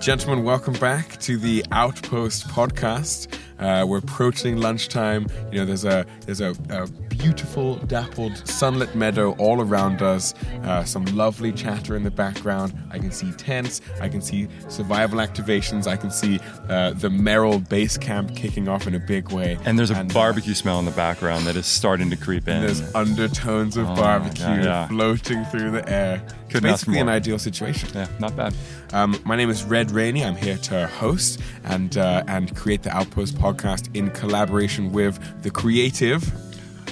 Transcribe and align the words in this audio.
Gentlemen, 0.00 0.44
welcome 0.44 0.72
back 0.74 1.18
to 1.20 1.36
the 1.36 1.62
Outpost 1.72 2.48
podcast. 2.48 3.36
Uh, 3.58 3.84
we're 3.86 3.98
approaching 3.98 4.56
lunchtime. 4.56 5.26
You 5.52 5.58
know, 5.58 5.64
there's 5.66 5.84
a 5.84 6.06
there's 6.24 6.40
a, 6.40 6.54
a 6.70 6.86
beautiful, 7.10 7.76
dappled, 7.76 8.48
sunlit 8.48 8.94
meadow 8.94 9.32
all 9.32 9.60
around 9.60 10.00
us. 10.00 10.32
Uh, 10.62 10.82
some 10.84 11.04
lovely 11.14 11.52
chatter 11.52 11.94
in 11.96 12.02
the 12.02 12.10
background. 12.10 12.72
I 12.90 12.98
can 12.98 13.10
see 13.12 13.30
tents. 13.32 13.82
I 14.00 14.08
can 14.08 14.22
see 14.22 14.48
survival 14.70 15.18
activations. 15.18 15.86
I 15.86 15.96
can 15.96 16.10
see 16.10 16.40
uh, 16.70 16.92
the 16.94 17.08
Merrell 17.10 17.68
base 17.68 17.98
camp 17.98 18.34
kicking 18.34 18.68
off 18.68 18.86
in 18.86 18.94
a 18.94 18.98
big 19.00 19.30
way. 19.32 19.58
And 19.66 19.78
there's 19.78 19.90
a 19.90 19.98
uh, 19.98 20.04
barbecue 20.04 20.54
smell 20.54 20.78
in 20.78 20.86
the 20.86 20.90
background 20.92 21.46
that 21.46 21.56
is 21.56 21.66
starting 21.66 22.08
to 22.08 22.16
creep 22.16 22.48
in. 22.48 22.62
There's 22.62 22.94
undertones 22.94 23.76
of 23.76 23.90
Oh, 23.90 23.94
barbecue 23.96 24.44
yeah, 24.44 24.62
yeah. 24.64 24.88
floating 24.88 25.44
through 25.44 25.72
the 25.72 25.86
air. 25.86 26.22
Couldn't 26.48 26.70
Basically, 26.70 26.98
an 26.98 27.08
ideal 27.10 27.38
situation. 27.38 27.90
yeah, 27.94 28.08
not 28.18 28.34
bad. 28.34 28.54
Um, 28.92 29.16
my 29.24 29.36
name 29.36 29.50
is 29.50 29.62
Red 29.62 29.92
Rainey. 29.92 30.24
I'm 30.24 30.34
here 30.34 30.56
to 30.56 30.88
host 30.88 31.40
and 31.64 31.96
uh, 31.96 32.24
and 32.26 32.54
create 32.56 32.82
the 32.82 32.90
Outpost 32.90 33.36
podcast 33.36 33.94
in 33.94 34.10
collaboration 34.10 34.90
with 34.90 35.20
the 35.42 35.50
creative. 35.50 36.28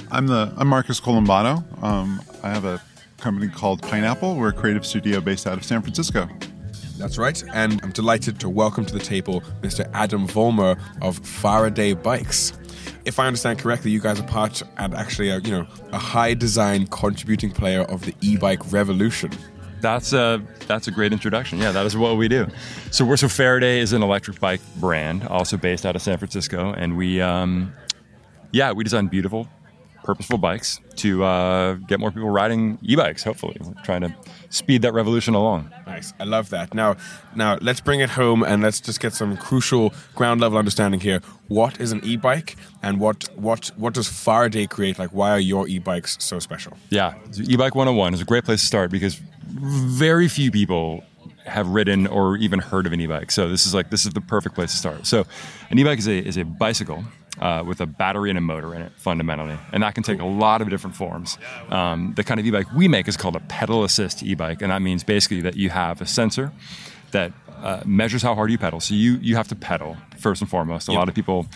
I'm 0.09 0.27
the 0.27 0.53
I'm 0.55 0.67
Marcus 0.69 1.01
Colombano. 1.01 1.61
Um, 1.83 2.21
I 2.41 2.51
have 2.51 2.63
a 2.63 2.81
company 3.17 3.49
called 3.49 3.81
Pineapple. 3.81 4.35
We're 4.35 4.49
a 4.49 4.53
creative 4.53 4.85
studio 4.85 5.19
based 5.19 5.45
out 5.45 5.57
of 5.57 5.65
San 5.65 5.81
Francisco. 5.81 6.29
That's 6.97 7.17
right. 7.17 7.43
And 7.53 7.81
I'm 7.83 7.91
delighted 7.91 8.39
to 8.41 8.49
welcome 8.49 8.85
to 8.85 8.93
the 8.93 9.03
table 9.03 9.41
Mr. 9.61 9.89
Adam 9.93 10.25
Vollmer 10.25 10.79
of 11.01 11.17
Faraday 11.17 11.93
Bikes. 11.93 12.53
If 13.03 13.19
I 13.19 13.27
understand 13.27 13.59
correctly, 13.59 13.91
you 13.91 13.99
guys 13.99 14.21
are 14.21 14.27
part 14.27 14.63
and 14.77 14.93
actually 14.93 15.31
a 15.31 15.39
you 15.39 15.51
know 15.51 15.67
a 15.91 15.97
high 15.97 16.33
design 16.33 16.87
contributing 16.87 17.51
player 17.51 17.81
of 17.81 18.05
the 18.05 18.15
e-bike 18.21 18.71
revolution. 18.71 19.31
That's 19.81 20.13
a 20.13 20.41
that's 20.67 20.87
a 20.87 20.91
great 20.91 21.13
introduction. 21.13 21.59
Yeah, 21.59 21.71
that 21.71 21.85
is 21.85 21.95
what 21.95 22.17
we 22.17 22.27
do. 22.27 22.47
So 22.91 23.05
we're 23.05 23.17
so 23.17 23.27
Faraday 23.29 23.79
is 23.79 23.93
an 23.93 24.03
electric 24.03 24.39
bike 24.39 24.61
brand, 24.77 25.23
also 25.23 25.57
based 25.57 25.85
out 25.85 25.95
of 25.95 26.01
San 26.01 26.17
Francisco, 26.17 26.73
and 26.73 26.97
we 26.97 27.21
um, 27.21 27.73
yeah 28.51 28.71
we 28.71 28.83
design 28.83 29.07
beautiful, 29.07 29.47
purposeful 30.03 30.37
bikes 30.37 30.79
to 30.97 31.23
uh, 31.23 31.73
get 31.75 31.99
more 31.99 32.11
people 32.11 32.29
riding 32.29 32.77
e-bikes. 32.81 33.23
Hopefully, 33.23 33.57
we're 33.61 33.73
trying 33.83 34.01
to 34.01 34.15
speed 34.49 34.81
that 34.81 34.93
revolution 34.93 35.33
along. 35.33 35.71
Nice. 35.87 36.13
I 36.19 36.23
love 36.25 36.49
that. 36.49 36.73
Now, 36.73 36.97
now 37.35 37.57
let's 37.61 37.79
bring 37.79 37.99
it 37.99 38.09
home 38.09 38.43
and 38.43 38.61
let's 38.61 38.81
just 38.81 38.99
get 38.99 39.13
some 39.13 39.37
crucial 39.37 39.93
ground 40.15 40.41
level 40.41 40.57
understanding 40.57 40.99
here. 40.99 41.21
What 41.47 41.79
is 41.79 41.91
an 41.91 42.01
e-bike 42.03 42.57
and 42.83 42.99
what 42.99 43.29
what 43.35 43.71
what 43.77 43.93
does 43.93 44.07
Faraday 44.07 44.67
create? 44.67 44.99
Like 44.99 45.11
why 45.11 45.31
are 45.31 45.39
your 45.39 45.67
e-bikes 45.67 46.17
so 46.19 46.39
special? 46.39 46.77
Yeah, 46.89 47.13
so 47.31 47.43
e-bike 47.43 47.75
101 47.75 48.13
is 48.13 48.21
a 48.21 48.25
great 48.25 48.45
place 48.45 48.61
to 48.61 48.67
start 48.67 48.91
because 48.91 49.21
very 49.59 50.27
few 50.27 50.51
people 50.51 51.03
have 51.45 51.67
ridden 51.67 52.07
or 52.07 52.37
even 52.37 52.59
heard 52.59 52.85
of 52.85 52.93
an 52.93 53.01
e-bike. 53.01 53.31
So 53.31 53.49
this 53.49 53.65
is 53.65 53.73
like 53.73 53.89
this 53.89 54.05
is 54.05 54.13
the 54.13 54.21
perfect 54.21 54.55
place 54.55 54.71
to 54.71 54.77
start. 54.77 55.05
So 55.05 55.25
an 55.69 55.79
e-bike 55.79 55.99
is 55.99 56.07
a 56.07 56.17
is 56.17 56.37
a 56.37 56.45
bicycle 56.45 57.03
uh, 57.39 57.63
with 57.65 57.81
a 57.81 57.85
battery 57.85 58.29
and 58.29 58.37
a 58.37 58.41
motor 58.41 58.73
in 58.73 58.81
it 58.81 58.91
fundamentally, 58.97 59.57
and 59.71 59.83
that 59.83 59.95
can 59.95 60.03
take 60.03 60.19
a 60.19 60.25
lot 60.25 60.61
of 60.61 60.69
different 60.69 60.95
forms. 60.95 61.37
Um, 61.69 62.13
the 62.15 62.23
kind 62.23 62.39
of 62.39 62.45
e-bike 62.45 62.71
we 62.73 62.87
make 62.87 63.07
is 63.07 63.17
called 63.17 63.35
a 63.35 63.41
pedal 63.41 63.83
assist 63.83 64.23
e-bike, 64.23 64.61
and 64.61 64.71
that 64.71 64.81
means 64.81 65.03
basically 65.03 65.41
that 65.41 65.55
you 65.55 65.69
have 65.69 66.01
a 66.01 66.05
sensor 66.05 66.51
that 67.11 67.33
uh, 67.61 67.81
measures 67.85 68.21
how 68.21 68.35
hard 68.35 68.51
you 68.51 68.57
pedal. 68.57 68.79
So 68.79 68.93
you 68.93 69.13
you 69.21 69.35
have 69.35 69.47
to 69.49 69.55
pedal 69.55 69.97
first 70.17 70.41
and 70.41 70.49
foremost. 70.49 70.87
A 70.87 70.91
lot 70.91 71.09
of 71.09 71.15
people 71.15 71.47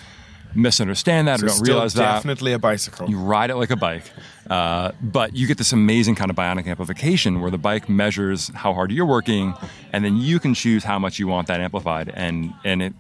misunderstand 0.56 1.28
that 1.28 1.42
or 1.42 1.48
don't 1.48 1.62
realize 1.68 1.94
that 1.94 2.04
It's 2.04 2.18
definitely 2.18 2.54
a 2.54 2.60
bicycle. 2.60 3.10
you 3.10 3.18
ride 3.20 3.50
it 3.50 3.56
like 3.56 3.72
a 3.72 3.76
bike, 3.76 4.12
uh, 4.50 4.92
but 5.02 5.36
you 5.36 5.48
get 5.48 5.58
this 5.58 5.72
amazing 5.74 6.16
kind 6.16 6.30
of 6.30 6.36
bionic 6.36 6.68
amplification 6.68 7.42
where 7.42 7.52
the 7.52 7.58
bike 7.58 7.90
measures 7.90 8.50
how 8.56 8.74
hard 8.74 8.92
you're 8.92 9.06
working, 9.06 9.54
and 9.92 10.04
then 10.06 10.18
you 10.18 10.40
can 10.40 10.54
choose 10.54 10.84
how 10.84 11.00
much 11.00 11.20
you 11.20 11.28
want 11.28 11.48
that 11.48 11.60
amplified, 11.62 12.10
and 12.14 12.54
and 12.64 12.82
it 12.82 12.94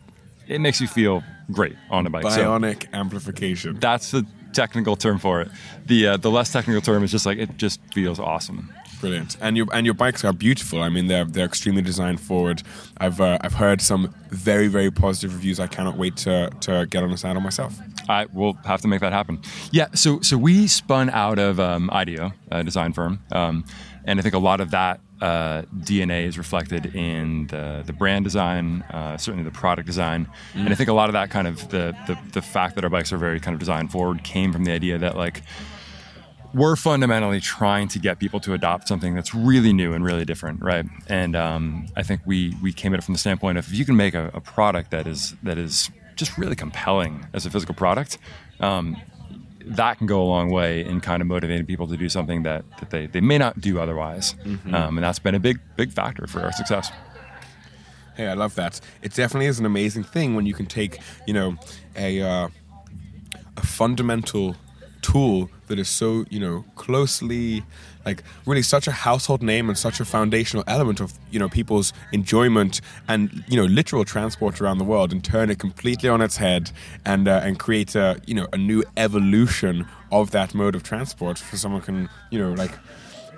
it 0.47 0.59
makes 0.59 0.81
you 0.81 0.88
feel 0.88 1.23
great 1.51 1.75
on 1.89 2.05
a 2.05 2.09
bike. 2.09 2.23
So 2.23 2.29
Bionic 2.44 2.88
amplification. 2.94 3.79
that's 3.79 4.11
the 4.11 4.25
technical 4.53 4.95
term 4.95 5.17
for 5.19 5.41
it. 5.41 5.50
The 5.85 6.07
uh, 6.07 6.17
the 6.17 6.29
less 6.31 6.51
technical 6.51 6.81
term 6.81 7.03
is 7.03 7.11
just 7.11 7.25
like 7.25 7.38
it 7.38 7.57
just 7.57 7.79
feels 7.94 8.19
awesome. 8.19 8.73
Brilliant. 9.03 9.35
And 9.41 9.57
your 9.57 9.67
and 9.73 9.85
your 9.85 9.95
bikes 9.95 10.23
are 10.23 10.31
beautiful. 10.31 10.81
I 10.81 10.87
mean, 10.87 11.07
they're 11.07 11.25
they're 11.25 11.45
extremely 11.45 11.81
design 11.81 12.15
forward. 12.15 12.63
I've 12.99 13.19
uh, 13.19 13.37
I've 13.41 13.55
heard 13.55 13.81
some 13.81 14.15
very 14.29 14.69
very 14.69 14.91
positive 14.91 15.33
reviews. 15.33 15.59
I 15.59 15.67
cannot 15.67 15.97
wait 15.97 16.15
to 16.23 16.49
to 16.61 16.85
get 16.89 17.03
on 17.03 17.11
a 17.11 17.17
saddle 17.17 17.41
myself. 17.41 17.77
I 18.07 18.27
will 18.27 18.53
have 18.63 18.79
to 18.79 18.87
make 18.87 19.01
that 19.01 19.11
happen. 19.11 19.41
Yeah, 19.71 19.87
so 19.93 20.21
so 20.21 20.37
we 20.37 20.67
spun 20.67 21.09
out 21.09 21.37
of 21.37 21.59
um, 21.59 21.89
IDEO, 21.91 22.31
a 22.49 22.63
design 22.63 22.93
firm, 22.93 23.19
um, 23.33 23.65
and 24.05 24.19
I 24.19 24.21
think 24.21 24.35
a 24.35 24.39
lot 24.39 24.61
of 24.61 24.71
that 24.71 25.01
uh, 25.19 25.63
DNA 25.79 26.25
is 26.25 26.37
reflected 26.37 26.95
in 26.95 27.47
the 27.47 27.83
the 27.85 27.91
brand 27.91 28.23
design, 28.23 28.83
uh, 28.83 29.17
certainly 29.17 29.43
the 29.43 29.51
product 29.51 29.85
design, 29.85 30.29
and 30.53 30.69
I 30.69 30.75
think 30.75 30.87
a 30.87 30.93
lot 30.93 31.09
of 31.09 31.13
that 31.13 31.29
kind 31.29 31.47
of 31.47 31.67
the, 31.67 31.93
the 32.07 32.17
the 32.31 32.41
fact 32.41 32.75
that 32.75 32.85
our 32.85 32.89
bikes 32.89 33.11
are 33.11 33.17
very 33.17 33.41
kind 33.41 33.53
of 33.53 33.59
design 33.59 33.89
forward 33.89 34.23
came 34.23 34.53
from 34.53 34.63
the 34.63 34.71
idea 34.71 34.97
that 34.97 35.17
like 35.17 35.41
we're 36.53 36.75
fundamentally 36.75 37.39
trying 37.39 37.87
to 37.89 37.99
get 37.99 38.19
people 38.19 38.39
to 38.41 38.53
adopt 38.53 38.87
something 38.87 39.15
that's 39.15 39.33
really 39.33 39.73
new 39.73 39.93
and 39.93 40.05
really 40.05 40.25
different, 40.25 40.61
right? 40.61 40.85
And 41.07 41.35
um, 41.35 41.87
I 41.95 42.03
think 42.03 42.21
we 42.25 42.55
we 42.61 42.71
came 42.71 42.93
at 42.93 42.99
it 42.99 43.03
from 43.03 43.13
the 43.13 43.19
standpoint 43.19 43.57
of 43.57 43.67
if 43.67 43.77
you 43.77 43.85
can 43.85 43.95
make 43.95 44.13
a, 44.13 44.29
a 44.33 44.41
product 44.41 44.91
that 44.91 45.07
is 45.07 45.35
that 45.43 45.57
is 45.57 45.89
just 46.15 46.37
really 46.37 46.55
compelling 46.55 47.25
as 47.33 47.45
a 47.45 47.49
physical 47.49 47.73
product, 47.73 48.19
um, 48.59 48.95
that 49.65 49.97
can 49.97 50.07
go 50.07 50.21
a 50.21 50.25
long 50.25 50.51
way 50.51 50.85
in 50.85 51.01
kind 51.01 51.21
of 51.21 51.27
motivating 51.27 51.65
people 51.65 51.87
to 51.87 51.97
do 51.97 52.09
something 52.09 52.43
that, 52.43 52.63
that 52.79 52.89
they, 52.91 53.07
they 53.07 53.21
may 53.21 53.37
not 53.37 53.59
do 53.59 53.79
otherwise. 53.79 54.35
Um, 54.75 54.97
and 54.97 55.03
that's 55.03 55.19
been 55.19 55.35
a 55.35 55.39
big 55.39 55.59
big 55.75 55.91
factor 55.91 56.27
for 56.27 56.41
our 56.41 56.51
success. 56.51 56.91
Hey, 58.15 58.27
I 58.27 58.33
love 58.33 58.53
that. 58.55 58.79
It 59.01 59.13
definitely 59.15 59.47
is 59.47 59.59
an 59.59 59.65
amazing 59.65 60.03
thing 60.03 60.35
when 60.35 60.45
you 60.45 60.53
can 60.53 60.67
take 60.67 60.99
you 61.25 61.33
know 61.33 61.57
a 61.95 62.21
uh, 62.21 62.49
a 63.57 63.61
fundamental 63.61 64.55
tool 65.03 65.49
that 65.67 65.77
is 65.77 65.89
so 65.89 66.25
you 66.29 66.39
know 66.39 66.65
closely 66.75 67.63
like 68.05 68.23
really 68.45 68.61
such 68.61 68.87
a 68.87 68.91
household 68.91 69.41
name 69.41 69.69
and 69.69 69.77
such 69.77 69.99
a 69.99 70.05
foundational 70.05 70.63
element 70.67 70.99
of 70.99 71.13
you 71.29 71.39
know 71.39 71.49
people's 71.49 71.93
enjoyment 72.11 72.81
and 73.07 73.43
you 73.47 73.57
know 73.57 73.65
literal 73.65 74.03
transport 74.03 74.59
around 74.61 74.77
the 74.77 74.83
world 74.83 75.11
and 75.11 75.23
turn 75.23 75.49
it 75.49 75.59
completely 75.59 76.09
on 76.09 76.21
its 76.21 76.37
head 76.37 76.71
and 77.05 77.27
uh, 77.27 77.41
and 77.43 77.59
create 77.59 77.95
a 77.95 78.19
you 78.25 78.33
know 78.33 78.47
a 78.53 78.57
new 78.57 78.83
evolution 78.97 79.85
of 80.11 80.31
that 80.31 80.55
mode 80.55 80.75
of 80.75 80.83
transport 80.83 81.37
for 81.37 81.57
someone 81.57 81.81
can 81.81 82.09
you 82.31 82.39
know 82.39 82.53
like 82.53 82.71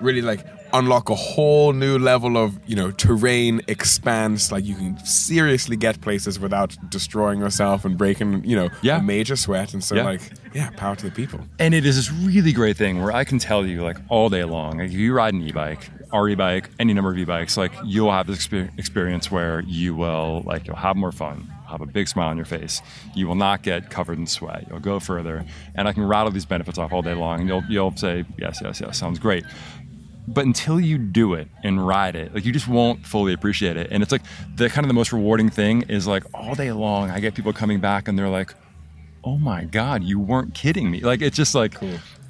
really 0.00 0.22
like 0.22 0.44
unlock 0.72 1.08
a 1.10 1.14
whole 1.14 1.72
new 1.72 1.96
level 1.98 2.36
of 2.36 2.58
you 2.66 2.74
know 2.76 2.90
terrain 2.90 3.60
expanse 3.68 4.50
like 4.52 4.64
you 4.64 4.74
can 4.74 4.98
seriously 5.06 5.76
get 5.76 6.00
places 6.00 6.38
without 6.40 6.76
destroying 6.90 7.38
yourself 7.40 7.84
and 7.84 7.96
breaking 7.96 8.44
you 8.44 8.56
know 8.56 8.68
Yeah. 8.82 8.98
a 8.98 9.02
major 9.02 9.36
sweat 9.36 9.72
and 9.74 9.82
so 9.82 9.94
Yeah. 9.94 10.04
like 10.04 10.20
yeah 10.52 10.70
power 10.70 10.96
to 10.96 11.06
the 11.06 11.12
people 11.12 11.40
And 11.60 11.72
it 11.72 11.86
is 11.86 11.96
this 11.96 12.10
really 12.12 12.52
great 12.52 12.76
thing 12.76 13.00
where 13.02 13.12
I 13.12 13.24
can 13.24 13.38
tell 13.38 13.64
you, 13.66 13.82
like 13.82 13.96
all 14.08 14.28
day 14.28 14.44
long, 14.44 14.78
like 14.78 14.88
if 14.90 14.94
you 14.94 15.14
ride 15.14 15.34
an 15.34 15.42
e-bike, 15.42 15.88
our 16.12 16.28
e-bike, 16.28 16.68
any 16.78 16.92
number 16.94 17.10
of 17.10 17.18
e-bikes, 17.18 17.56
like 17.56 17.72
you'll 17.84 18.10
have 18.12 18.26
this 18.26 18.48
experience 18.78 19.30
where 19.30 19.60
you 19.66 19.94
will, 19.94 20.42
like, 20.46 20.66
you'll 20.66 20.76
have 20.76 20.96
more 20.96 21.12
fun, 21.12 21.50
have 21.68 21.80
a 21.80 21.86
big 21.86 22.06
smile 22.08 22.28
on 22.28 22.36
your 22.36 22.46
face. 22.46 22.80
You 23.14 23.26
will 23.26 23.34
not 23.34 23.62
get 23.62 23.90
covered 23.90 24.18
in 24.18 24.26
sweat. 24.26 24.66
You'll 24.68 24.80
go 24.80 24.98
further, 25.00 25.44
and 25.74 25.88
I 25.88 25.92
can 25.92 26.04
rattle 26.06 26.30
these 26.32 26.46
benefits 26.46 26.78
off 26.78 26.92
all 26.92 27.02
day 27.02 27.14
long, 27.14 27.40
and 27.40 27.48
you'll 27.48 27.64
you'll 27.68 27.96
say 27.96 28.24
yes, 28.38 28.60
yes, 28.62 28.80
yes, 28.80 28.96
sounds 28.98 29.18
great. 29.18 29.44
But 30.28 30.44
until 30.44 30.80
you 30.80 30.98
do 30.98 31.34
it 31.34 31.48
and 31.62 31.86
ride 31.86 32.16
it, 32.16 32.34
like 32.34 32.44
you 32.44 32.52
just 32.52 32.66
won't 32.68 33.06
fully 33.06 33.32
appreciate 33.32 33.76
it. 33.76 33.88
And 33.90 34.02
it's 34.02 34.10
like 34.10 34.22
the 34.56 34.68
kind 34.68 34.84
of 34.84 34.88
the 34.88 34.94
most 34.94 35.12
rewarding 35.12 35.50
thing 35.50 35.82
is 35.82 36.06
like 36.06 36.24
all 36.34 36.54
day 36.54 36.72
long, 36.72 37.10
I 37.10 37.20
get 37.20 37.34
people 37.34 37.52
coming 37.52 37.80
back 37.80 38.08
and 38.08 38.18
they're 38.18 38.28
like, 38.28 38.54
oh 39.24 39.36
my 39.38 39.64
god 39.64 40.04
you 40.04 40.20
weren't 40.20 40.54
kidding 40.54 40.90
me. 40.90 41.00
Like 41.00 41.20
it's 41.20 41.36
just 41.36 41.54
like 41.54 41.74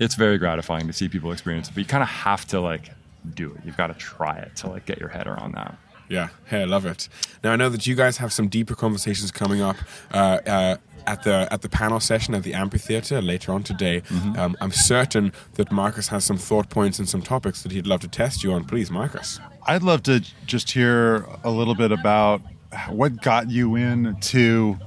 it's 0.00 0.14
very 0.14 0.38
gratifying 0.38 0.86
to 0.86 0.92
see 0.92 1.08
people 1.08 1.30
experience 1.30 1.68
it 1.68 1.74
but 1.74 1.80
you 1.80 1.86
kind 1.86 2.02
of 2.02 2.08
have 2.08 2.46
to 2.48 2.60
like 2.60 2.90
do 3.34 3.52
it. 3.54 3.60
You've 3.64 3.76
got 3.76 3.88
to 3.88 3.94
try 3.94 4.36
it 4.38 4.56
to 4.56 4.68
like 4.68 4.86
get 4.86 4.98
your 4.98 5.10
head 5.10 5.26
around 5.26 5.52
that. 5.54 5.76
Yeah. 6.08 6.28
Hey 6.46 6.62
i 6.62 6.64
love 6.64 6.86
it. 6.86 7.08
Now 7.44 7.52
i 7.52 7.56
know 7.56 7.68
that 7.68 7.86
you 7.86 7.94
guys 7.94 8.16
have 8.18 8.32
some 8.32 8.48
deeper 8.48 8.74
conversations 8.74 9.30
coming 9.30 9.60
up 9.60 9.76
uh, 10.12 10.38
uh, 10.46 10.76
at 11.06 11.22
the 11.22 11.48
at 11.50 11.62
the 11.62 11.68
panel 11.68 12.00
session 12.00 12.34
at 12.34 12.42
the 12.42 12.54
amphitheater 12.54 13.22
later 13.22 13.52
on 13.52 13.62
today 13.62 14.02
um, 14.36 14.56
i'm 14.60 14.72
certain 14.72 15.32
that 15.54 15.70
marcus 15.70 16.08
has 16.08 16.24
some 16.24 16.36
thought 16.36 16.68
points 16.68 16.98
and 16.98 17.08
some 17.08 17.22
topics 17.22 17.62
that 17.62 17.72
he'd 17.72 17.86
love 17.86 18.00
to 18.00 18.08
test 18.08 18.42
you 18.42 18.52
on 18.52 18.64
please 18.64 18.90
marcus 18.90 19.38
I'd 19.68 19.82
love 19.82 20.04
to 20.04 20.24
just 20.46 20.70
hear 20.70 21.26
a 21.42 21.50
little 21.50 21.74
bit 21.74 21.90
about 21.90 22.40
what 22.88 23.20
got 23.20 23.50
you 23.50 23.74
into 23.74 24.78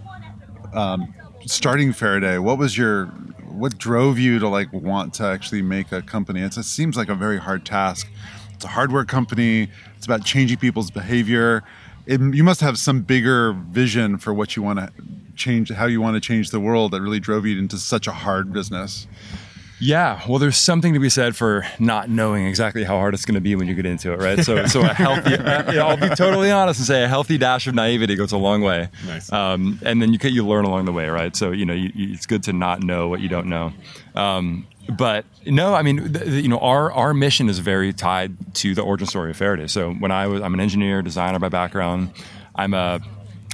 um, 0.74 1.14
starting 1.46 1.92
Faraday. 1.92 2.38
What 2.38 2.58
was 2.58 2.78
your 2.78 3.08
what 3.48 3.78
drove 3.78 4.18
you 4.18 4.40
to 4.40 4.48
like 4.48 4.72
want 4.72 5.14
to 5.16 5.26
actually 5.26 5.62
make 5.64 5.92
a 5.92 6.02
company? 6.02 6.42
It's, 6.42 6.56
it 6.56 6.64
seems 6.64 6.96
like 6.96 7.10
a 7.10 7.16
very 7.16 7.40
hard 7.40 7.66
task. 7.66 8.08
It's 8.54 8.64
a 8.64 8.70
hardware 8.70 9.04
company. 9.04 9.70
It's 9.98 10.06
about 10.06 10.24
changing 10.24 10.60
people's 10.60 10.92
behavior. 10.92 11.64
It, 12.06 12.22
you 12.22 12.46
must 12.46 12.62
have 12.62 12.78
some 12.80 13.02
bigger 13.02 13.52
vision 13.52 14.18
for 14.18 14.34
what 14.34 14.56
you 14.56 14.64
want 14.64 14.80
to 14.80 14.94
change, 15.40 15.72
how 15.72 15.86
you 15.86 16.02
want 16.02 16.16
to 16.16 16.20
change 16.20 16.52
the 16.52 16.60
world 16.60 16.92
that 16.92 17.02
really 17.02 17.20
drove 17.20 17.46
you 17.46 17.58
into 17.58 17.78
such 17.78 18.06
a 18.06 18.12
hard 18.12 18.54
business. 18.54 19.08
Yeah, 19.82 20.22
well, 20.28 20.40
there's 20.40 20.58
something 20.58 20.94
to 20.94 21.00
be 21.00 21.10
said 21.10 21.38
for 21.38 21.66
not 21.80 22.10
knowing 22.10 22.46
exactly 22.46 22.84
how 22.84 22.98
hard 22.98 23.14
it's 23.14 23.24
going 23.24 23.36
to 23.36 23.42
be 23.42 23.56
when 23.56 23.68
you 23.68 23.76
get 23.76 23.86
into 23.86 24.12
it, 24.12 24.20
right? 24.20 24.44
So, 24.44 24.66
so 24.66 24.82
a 24.82 24.94
healthy, 24.94 25.36
uh, 25.38 25.86
I'll 25.86 25.96
be 25.96 26.10
totally 26.16 26.52
honest 26.52 26.82
and 26.82 26.88
say 26.88 27.04
a 27.06 27.08
healthy 27.08 27.38
dash 27.38 27.66
of 27.66 27.76
naivety 27.76 28.16
goes 28.16 28.34
a 28.34 28.38
long 28.38 28.62
way. 28.62 28.90
Nice. 29.08 29.32
Um, 29.32 29.80
and 29.84 30.02
then 30.02 30.12
you 30.12 30.20
can, 30.20 30.34
you 30.34 30.46
learn 30.46 30.66
along 30.66 30.84
the 30.84 30.92
way, 30.92 31.08
right? 31.08 31.34
So, 31.34 31.52
you 31.52 31.66
know, 31.66 31.74
you, 31.74 31.92
you, 31.96 32.14
it's 32.14 32.26
good 32.26 32.44
to 32.44 32.54
not 32.54 32.84
know 32.84 33.08
what 33.08 33.22
you 33.22 33.30
don't 33.30 33.48
know. 33.48 33.72
Um, 34.16 34.68
but 34.90 35.26
no, 35.46 35.74
I 35.74 35.82
mean, 35.82 36.14
th- 36.14 36.26
th- 36.26 36.44
you 36.44 36.50
know, 36.50 36.60
our 36.60 36.92
our 36.92 37.14
mission 37.14 37.48
is 37.48 37.60
very 37.60 37.94
tied 37.94 38.56
to 38.56 38.74
the 38.74 38.82
origin 38.82 39.08
story 39.08 39.32
of 39.32 39.38
Faraday. 39.38 39.68
So 39.68 39.94
when 39.94 40.12
I 40.12 40.28
was, 40.28 40.42
I'm 40.42 40.54
an 40.54 40.60
engineer, 40.60 41.02
designer 41.02 41.40
by 41.40 41.50
background. 41.50 42.12
I'm 42.56 42.74
a 42.74 43.00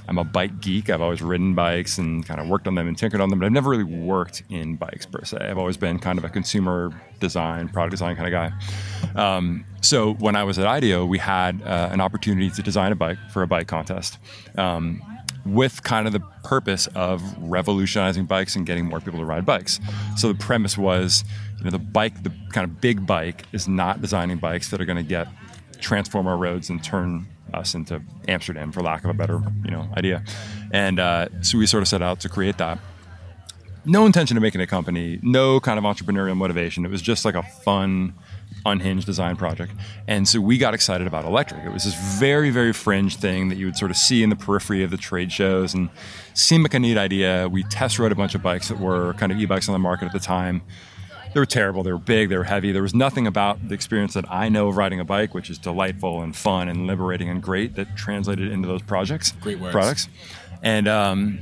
I'm 0.07 0.17
a 0.17 0.23
bike 0.23 0.61
geek. 0.61 0.89
I've 0.89 1.01
always 1.01 1.21
ridden 1.21 1.55
bikes 1.55 1.97
and 1.97 2.25
kind 2.25 2.39
of 2.39 2.47
worked 2.47 2.67
on 2.67 2.75
them 2.75 2.87
and 2.87 2.97
tinkered 2.97 3.21
on 3.21 3.29
them, 3.29 3.39
but 3.39 3.45
I've 3.45 3.51
never 3.51 3.69
really 3.69 3.83
worked 3.83 4.43
in 4.49 4.75
bikes 4.75 5.05
per 5.05 5.23
se. 5.23 5.37
I've 5.37 5.57
always 5.57 5.77
been 5.77 5.99
kind 5.99 6.17
of 6.17 6.25
a 6.25 6.29
consumer 6.29 6.91
design, 7.19 7.69
product 7.69 7.91
design 7.91 8.15
kind 8.15 8.33
of 8.33 8.53
guy. 9.15 9.37
Um, 9.37 9.65
so 9.81 10.13
when 10.15 10.35
I 10.35 10.43
was 10.43 10.59
at 10.59 10.67
IDEO, 10.67 11.05
we 11.05 11.17
had 11.17 11.61
uh, 11.63 11.89
an 11.91 12.01
opportunity 12.01 12.49
to 12.49 12.61
design 12.61 12.91
a 12.91 12.95
bike 12.95 13.17
for 13.31 13.41
a 13.41 13.47
bike 13.47 13.67
contest. 13.67 14.17
Um, 14.57 15.01
with 15.45 15.83
kind 15.83 16.07
of 16.07 16.13
the 16.13 16.21
purpose 16.43 16.87
of 16.95 17.21
revolutionizing 17.37 18.25
bikes 18.25 18.55
and 18.55 18.65
getting 18.65 18.85
more 18.85 18.99
people 18.99 19.19
to 19.19 19.25
ride 19.25 19.45
bikes. 19.45 19.79
So 20.17 20.27
the 20.27 20.39
premise 20.39 20.75
was, 20.75 21.23
you 21.59 21.65
know, 21.65 21.69
the 21.69 21.77
bike, 21.77 22.23
the 22.23 22.31
kind 22.51 22.65
of 22.65 22.81
big 22.81 23.05
bike, 23.05 23.43
is 23.51 23.67
not 23.67 24.01
designing 24.01 24.37
bikes 24.37 24.69
that 24.71 24.81
are 24.81 24.85
going 24.85 24.97
to 24.97 25.03
get 25.03 25.27
transform 25.79 26.25
our 26.25 26.37
roads 26.37 26.69
and 26.69 26.83
turn 26.83 27.27
us 27.53 27.75
into 27.75 28.01
Amsterdam, 28.27 28.71
for 28.71 28.81
lack 28.81 29.03
of 29.03 29.09
a 29.09 29.13
better, 29.13 29.41
you 29.63 29.71
know, 29.71 29.87
idea. 29.97 30.23
And 30.71 30.99
uh, 30.99 31.27
so 31.41 31.57
we 31.57 31.65
sort 31.65 31.83
of 31.83 31.87
set 31.87 32.01
out 32.01 32.19
to 32.21 32.29
create 32.29 32.57
that. 32.57 32.79
No 33.85 34.05
intention 34.05 34.35
of 34.35 34.41
making 34.41 34.61
a 34.61 34.67
company, 34.67 35.19
no 35.21 35.59
kind 35.59 35.77
of 35.77 35.85
entrepreneurial 35.85 36.35
motivation. 36.35 36.85
It 36.85 36.91
was 36.91 37.03
just 37.03 37.23
like 37.23 37.35
a 37.35 37.43
fun 37.43 38.15
unhinged 38.65 39.05
design 39.05 39.35
project. 39.35 39.73
And 40.07 40.27
so 40.27 40.41
we 40.41 40.57
got 40.57 40.73
excited 40.73 41.05
about 41.05 41.23
electric. 41.23 41.63
It 41.63 41.71
was 41.71 41.83
this 41.83 41.93
very, 42.19 42.49
very 42.49 42.73
fringe 42.73 43.17
thing 43.17 43.49
that 43.49 43.57
you 43.57 43.67
would 43.67 43.77
sort 43.77 43.91
of 43.91 43.97
see 43.97 44.23
in 44.23 44.29
the 44.29 44.35
periphery 44.35 44.83
of 44.83 44.89
the 44.89 44.97
trade 44.97 45.31
shows 45.31 45.75
and 45.75 45.89
seemed 46.33 46.63
like 46.63 46.73
a 46.73 46.79
neat 46.79 46.97
idea. 46.97 47.47
We 47.47 47.63
test 47.63 47.99
rode 47.99 48.11
a 48.11 48.15
bunch 48.15 48.33
of 48.33 48.41
bikes 48.41 48.69
that 48.69 48.79
were 48.79 49.13
kind 49.13 49.31
of 49.31 49.39
e 49.39 49.45
bikes 49.45 49.69
on 49.69 49.73
the 49.73 49.79
market 49.79 50.05
at 50.05 50.13
the 50.13 50.19
time. 50.19 50.63
They 51.35 51.41
were 51.41 51.45
terrible. 51.45 51.83
They 51.83 51.91
were 51.91 51.97
big. 51.97 52.29
They 52.29 52.37
were 52.37 52.45
heavy. 52.45 52.71
There 52.71 52.81
was 52.81 52.95
nothing 52.95 53.27
about 53.27 53.67
the 53.67 53.73
experience 53.75 54.13
that 54.13 54.23
I 54.31 54.47
know 54.47 54.69
of 54.69 54.77
riding 54.77 55.01
a 55.01 55.03
bike, 55.03 55.33
which 55.33 55.49
is 55.49 55.57
delightful 55.57 56.21
and 56.21 56.33
fun 56.33 56.69
and 56.69 56.87
liberating 56.87 57.27
and 57.27 57.43
great, 57.43 57.75
that 57.75 57.97
translated 57.97 58.53
into 58.53 58.69
those 58.69 58.81
projects, 58.81 59.33
Great 59.41 59.59
words. 59.59 59.73
products. 59.73 60.07
And 60.63 60.87
um, 60.87 61.39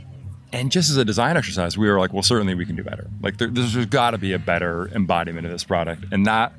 and 0.51 0.71
just 0.71 0.89
as 0.89 0.97
a 0.97 1.05
design 1.05 1.37
exercise, 1.37 1.77
we 1.77 1.87
were 1.87 1.99
like, 1.99 2.11
well, 2.11 2.23
certainly 2.23 2.55
we 2.55 2.65
can 2.65 2.75
do 2.75 2.83
better. 2.83 3.07
Like 3.21 3.37
there, 3.37 3.49
there's 3.49 3.85
got 3.85 4.11
to 4.11 4.17
be 4.17 4.33
a 4.33 4.39
better 4.39 4.87
embodiment 4.95 5.45
of 5.45 5.51
this 5.51 5.63
product, 5.63 6.05
and 6.11 6.25
that 6.25 6.53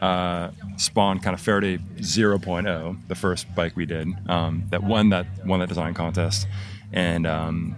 uh, 0.00 0.50
spawned 0.76 1.22
kind 1.22 1.34
of 1.34 1.40
Faraday 1.40 1.78
0.0, 1.78 2.96
the 3.06 3.14
first 3.14 3.46
bike 3.54 3.76
we 3.76 3.86
did 3.86 4.08
um, 4.28 4.64
that 4.70 4.82
won 4.82 5.10
that 5.10 5.26
won 5.46 5.60
that 5.60 5.68
design 5.68 5.94
contest, 5.94 6.48
and 6.92 7.28
um, 7.28 7.76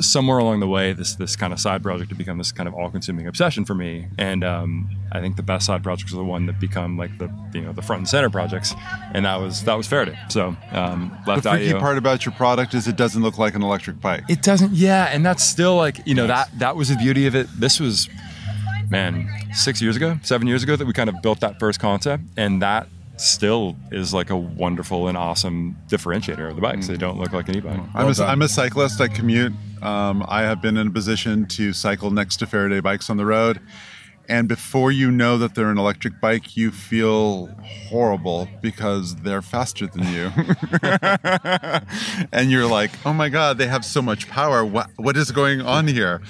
somewhere 0.00 0.38
along 0.38 0.60
the 0.60 0.66
way, 0.66 0.92
this 0.92 1.14
this 1.16 1.36
kind 1.36 1.52
of 1.52 1.60
side 1.60 1.82
project 1.82 2.08
had 2.10 2.18
become 2.18 2.38
this 2.38 2.52
kind 2.52 2.68
of 2.68 2.74
all-consuming 2.74 3.26
obsession 3.26 3.64
for 3.64 3.74
me. 3.74 4.06
And 4.18 4.42
um, 4.44 4.90
I 5.12 5.20
think 5.20 5.36
the 5.36 5.42
best 5.42 5.66
side 5.66 5.82
projects 5.82 6.12
are 6.12 6.16
the 6.16 6.24
one 6.24 6.46
that 6.46 6.58
become 6.60 6.96
like 6.96 7.16
the 7.18 7.30
you 7.52 7.60
know 7.62 7.72
the 7.72 7.82
front 7.82 8.00
and 8.00 8.08
center 8.08 8.30
projects, 8.30 8.74
and 9.12 9.24
that 9.24 9.36
was 9.36 9.62
that 9.64 9.74
was 9.74 9.86
Faraday. 9.86 10.18
So 10.28 10.56
um, 10.72 11.16
The 11.24 11.32
left 11.32 11.42
freaky 11.42 11.66
IDEO. 11.68 11.80
part 11.80 11.98
about 11.98 12.24
your 12.24 12.32
product 12.34 12.74
is 12.74 12.88
it 12.88 12.96
doesn't 12.96 13.22
look 13.22 13.38
like 13.38 13.54
an 13.54 13.62
electric 13.62 14.00
bike. 14.00 14.24
It 14.28 14.42
doesn't. 14.42 14.72
Yeah, 14.72 15.04
and 15.12 15.24
that's 15.24 15.44
still 15.44 15.76
like 15.76 15.98
you 16.06 16.14
know 16.14 16.26
that 16.26 16.48
that 16.58 16.76
was 16.76 16.88
the 16.88 16.96
beauty 16.96 17.26
of 17.26 17.34
it. 17.34 17.48
This 17.58 17.78
was, 17.80 18.08
man, 18.88 19.28
six 19.52 19.80
years 19.82 19.96
ago, 19.96 20.18
seven 20.22 20.46
years 20.46 20.62
ago 20.62 20.76
that 20.76 20.86
we 20.86 20.92
kind 20.92 21.10
of 21.10 21.20
built 21.22 21.40
that 21.40 21.58
first 21.58 21.80
concept, 21.80 22.22
and 22.36 22.62
that 22.62 22.86
still 23.16 23.76
is 23.90 24.12
like 24.12 24.30
a 24.30 24.36
wonderful 24.36 25.08
and 25.08 25.16
awesome 25.16 25.76
differentiator 25.88 26.48
of 26.48 26.56
the 26.56 26.62
bikes. 26.62 26.88
They 26.88 26.96
don't 26.96 27.18
look 27.18 27.32
like 27.32 27.48
an 27.48 27.56
e-bike. 27.56 27.80
I'm, 27.94 28.08
a, 28.08 28.14
done. 28.14 28.28
I'm 28.28 28.42
a 28.42 28.48
cyclist. 28.48 29.00
I 29.00 29.08
commute. 29.08 29.52
Um, 29.82 30.24
I 30.28 30.42
have 30.42 30.62
been 30.62 30.76
in 30.76 30.88
a 30.88 30.90
position 30.90 31.46
to 31.48 31.72
cycle 31.72 32.10
next 32.10 32.36
to 32.38 32.46
Faraday 32.46 32.80
bikes 32.80 33.10
on 33.10 33.16
the 33.16 33.26
road. 33.26 33.60
And 34.28 34.48
before 34.48 34.92
you 34.92 35.10
know 35.10 35.36
that 35.38 35.54
they're 35.54 35.70
an 35.70 35.78
electric 35.78 36.20
bike, 36.20 36.56
you 36.56 36.70
feel 36.70 37.48
horrible 37.88 38.48
because 38.60 39.16
they're 39.16 39.42
faster 39.42 39.88
than 39.88 40.06
you. 40.12 40.30
and 42.32 42.50
you're 42.50 42.66
like, 42.66 42.92
oh 43.04 43.12
my 43.12 43.28
God, 43.28 43.58
they 43.58 43.66
have 43.66 43.84
so 43.84 44.00
much 44.00 44.28
power. 44.28 44.64
What, 44.64 44.90
what 44.96 45.16
is 45.16 45.32
going 45.32 45.60
on 45.60 45.88
here? 45.88 46.22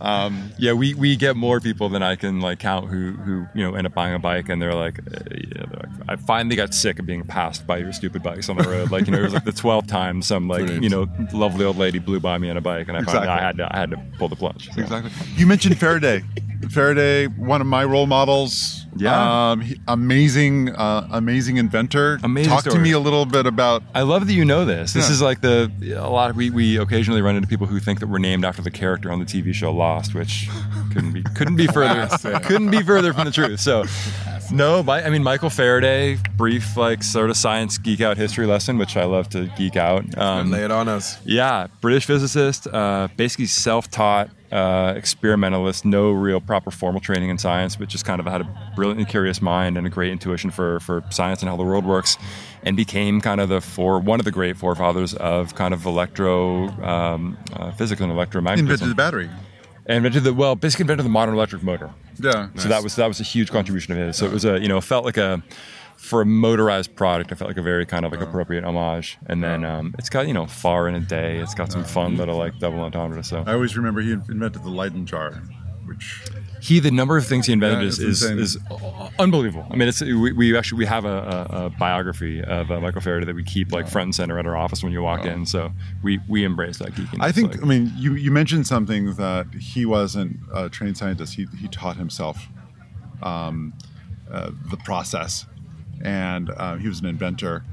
Um, 0.00 0.50
Yeah, 0.58 0.72
we, 0.72 0.94
we 0.94 1.16
get 1.16 1.36
more 1.36 1.60
people 1.60 1.88
than 1.88 2.02
I 2.02 2.16
can 2.16 2.40
like 2.40 2.58
count 2.58 2.88
who 2.88 3.12
who 3.12 3.46
you 3.54 3.62
know 3.62 3.74
end 3.74 3.86
up 3.86 3.94
buying 3.94 4.14
a 4.14 4.18
bike 4.18 4.48
and 4.48 4.60
they're 4.60 4.74
like, 4.74 4.98
uh, 4.98 5.20
yeah, 5.30 5.66
they're 5.66 5.82
like, 5.82 6.08
I 6.08 6.16
finally 6.16 6.56
got 6.56 6.74
sick 6.74 6.98
of 6.98 7.06
being 7.06 7.24
passed 7.24 7.66
by 7.66 7.78
your 7.78 7.92
stupid 7.92 8.22
bikes 8.22 8.48
on 8.48 8.56
the 8.56 8.68
road. 8.68 8.90
Like 8.90 9.06
you 9.06 9.12
know, 9.12 9.18
it 9.18 9.24
was 9.24 9.34
like 9.34 9.44
the 9.44 9.52
twelfth 9.52 9.88
time 9.88 10.22
some 10.22 10.48
like 10.48 10.60
Brilliant. 10.60 10.82
you 10.84 10.88
know 10.90 11.06
lovely 11.32 11.64
old 11.64 11.76
lady 11.76 11.98
blew 11.98 12.20
by 12.20 12.38
me 12.38 12.48
on 12.50 12.56
a 12.56 12.60
bike 12.60 12.88
and 12.88 12.96
I 12.96 13.02
finally 13.02 13.28
I 13.28 13.40
had 13.40 13.56
to 13.58 13.68
I 13.74 13.78
had 13.78 13.90
to 13.90 13.96
pull 14.18 14.28
the 14.28 14.36
plunge. 14.36 14.70
So. 14.72 14.80
Exactly. 14.80 15.10
You 15.36 15.46
mentioned 15.46 15.78
Faraday. 15.78 16.24
Faraday, 16.70 17.26
one 17.26 17.60
of 17.60 17.66
my 17.66 17.84
role 17.84 18.06
models. 18.06 18.79
Yeah. 19.00 19.50
Um, 19.52 19.60
he- 19.62 19.80
amazing, 19.88 20.70
uh, 20.70 21.08
amazing 21.10 21.56
inventor. 21.56 22.18
Amazing 22.22 22.50
Talk 22.52 22.64
to 22.64 22.78
me 22.78 22.92
a 22.92 22.98
little 22.98 23.24
bit 23.26 23.46
about. 23.46 23.82
I 23.94 24.02
love 24.02 24.26
that 24.26 24.32
you 24.32 24.44
know 24.44 24.64
this. 24.64 24.92
This 24.92 25.06
Yeah. 25.08 25.12
is 25.14 25.22
like 25.22 25.40
the 25.40 25.70
a 25.96 26.08
lot 26.10 26.30
of 26.30 26.36
we, 26.36 26.50
we 26.50 26.76
occasionally 26.76 27.22
run 27.22 27.36
into 27.36 27.48
people 27.48 27.66
who 27.66 27.80
think 27.80 28.00
that 28.00 28.08
we're 28.08 28.18
named 28.18 28.44
after 28.44 28.62
the 28.62 28.70
character 28.70 29.10
on 29.10 29.18
the 29.18 29.24
TV 29.24 29.52
show 29.54 29.72
Lost, 29.72 30.14
which 30.14 30.48
couldn't 30.92 31.12
be 31.12 31.22
couldn't 31.34 31.56
be 31.56 31.66
further 31.66 32.08
couldn't 32.44 32.70
be 32.70 32.82
further 32.82 33.12
from 33.12 33.24
the 33.24 33.30
truth. 33.30 33.60
So 33.60 33.84
no, 34.52 34.82
my, 34.82 35.04
I 35.04 35.10
mean 35.10 35.22
Michael 35.22 35.50
Faraday, 35.50 36.18
brief 36.36 36.76
like 36.76 37.02
sort 37.02 37.30
of 37.30 37.36
science 37.36 37.78
geek 37.78 38.00
out 38.00 38.16
history 38.16 38.46
lesson, 38.46 38.78
which 38.78 38.96
I 38.96 39.04
love 39.04 39.28
to 39.30 39.46
geek 39.56 39.76
out. 39.76 40.04
Um, 40.18 40.50
Lay 40.50 40.64
it 40.64 40.70
on 40.72 40.88
us. 40.88 41.18
yeah, 41.24 41.68
British 41.80 42.04
physicist, 42.06 42.66
uh, 42.66 43.08
basically 43.16 43.46
self-taught 43.46 44.30
uh, 44.52 44.94
experimentalist, 44.96 45.84
no 45.84 46.10
real 46.10 46.40
proper 46.40 46.70
formal 46.70 47.00
training 47.00 47.30
in 47.30 47.38
science, 47.38 47.76
but 47.76 47.88
just 47.88 48.04
kind 48.04 48.20
of 48.20 48.26
had 48.26 48.40
a 48.40 48.72
brilliantly 48.74 49.04
curious 49.04 49.40
mind 49.40 49.78
and 49.78 49.86
a 49.86 49.90
great 49.90 50.10
intuition 50.12 50.50
for 50.50 50.80
for 50.80 51.04
science 51.10 51.40
and 51.40 51.48
how 51.48 51.56
the 51.56 51.64
world 51.64 51.84
works, 51.84 52.16
and 52.62 52.76
became 52.76 53.20
kind 53.20 53.40
of 53.40 53.48
the 53.48 53.60
for 53.60 53.98
one 54.00 54.20
of 54.20 54.24
the 54.24 54.32
great 54.32 54.56
forefathers 54.56 55.14
of 55.14 55.54
kind 55.54 55.72
of 55.74 55.86
electro 55.86 56.68
um, 56.82 57.38
uh, 57.54 57.70
physics 57.72 58.00
and 58.00 58.12
electromagnetism. 58.12 58.58
Invented 58.58 58.88
the 58.88 58.94
battery. 58.94 59.30
Invented 59.94 60.24
the 60.24 60.34
well, 60.34 60.56
basically 60.56 60.84
invented 60.84 61.06
the 61.06 61.10
modern 61.10 61.34
electric 61.34 61.62
motor. 61.62 61.90
Yeah. 62.18 62.48
So 62.56 62.68
that 62.68 62.82
was 62.82 62.96
that 62.96 63.08
was 63.08 63.20
a 63.20 63.24
huge 63.24 63.50
contribution 63.50 63.92
of 63.92 63.98
his. 63.98 64.16
So 64.16 64.26
it 64.26 64.32
was 64.32 64.44
a 64.44 64.60
you 64.60 64.68
know 64.68 64.80
felt 64.80 65.04
like 65.04 65.16
a 65.16 65.42
for 66.00 66.22
a 66.22 66.26
motorized 66.26 66.96
product, 66.96 67.30
I 67.30 67.34
felt 67.34 67.50
like 67.50 67.58
a 67.58 67.62
very 67.62 67.84
kind 67.84 68.06
of 68.06 68.12
like 68.12 68.22
appropriate 68.22 68.64
homage. 68.64 69.18
And 69.26 69.44
then 69.44 69.66
um, 69.66 69.94
it's 69.98 70.08
got 70.08 70.26
you 70.26 70.32
know 70.32 70.46
far 70.46 70.88
in 70.88 70.94
a 70.94 71.00
day. 71.00 71.38
It's 71.38 71.54
got 71.54 71.70
some 71.70 71.84
fun 71.84 72.16
little 72.16 72.38
like 72.38 72.58
double 72.58 72.80
entendre. 72.80 73.22
So 73.22 73.44
I 73.46 73.52
always 73.52 73.76
remember 73.76 74.00
he 74.00 74.12
invented 74.12 74.62
the 74.64 74.70
Leyden 74.70 75.04
jar, 75.04 75.42
which 75.90 76.22
he 76.60 76.78
the 76.78 76.90
number 76.90 77.16
of 77.16 77.26
things 77.26 77.46
he 77.46 77.52
invented 77.52 77.80
Yeah, 77.82 77.88
is, 77.88 77.98
is, 77.98 78.22
is 78.22 78.58
unbelievable. 79.18 79.66
I 79.70 79.76
mean, 79.76 79.88
it's 79.88 80.00
we, 80.00 80.32
we 80.32 80.56
actually 80.56 80.78
we 80.78 80.86
have 80.86 81.04
a, 81.04 81.48
a, 81.50 81.66
a 81.66 81.70
biography 81.70 82.42
of 82.42 82.70
uh, 82.70 82.80
Michael 82.80 83.00
Faraday 83.00 83.26
that 83.26 83.34
we 83.34 83.42
keep 83.44 83.72
like 83.72 83.88
front 83.88 84.06
and 84.06 84.14
center 84.14 84.38
at 84.38 84.46
our 84.46 84.56
office 84.56 84.82
when 84.82 84.92
you 84.92 85.02
walk 85.02 85.24
in. 85.26 85.44
So 85.46 85.72
we 86.02 86.20
we 86.28 86.44
embrace 86.44 86.78
that 86.78 86.92
geekiness. 86.92 87.20
I 87.20 87.32
think. 87.32 87.52
Like- 87.52 87.62
I 87.62 87.66
mean, 87.66 87.92
you 87.96 88.14
you 88.14 88.30
mentioned 88.30 88.66
something 88.66 89.14
that 89.14 89.46
he 89.54 89.84
wasn't 89.84 90.38
a 90.54 90.68
trained 90.68 90.96
scientist. 90.96 91.34
He 91.34 91.46
he 91.60 91.68
taught 91.68 91.96
himself 91.96 92.46
um, 93.22 93.72
uh, 94.30 94.50
the 94.70 94.76
process, 94.78 95.46
and 96.02 96.50
uh, 96.56 96.76
he 96.76 96.88
was 96.88 97.00
an 97.00 97.06
inventor. 97.06 97.64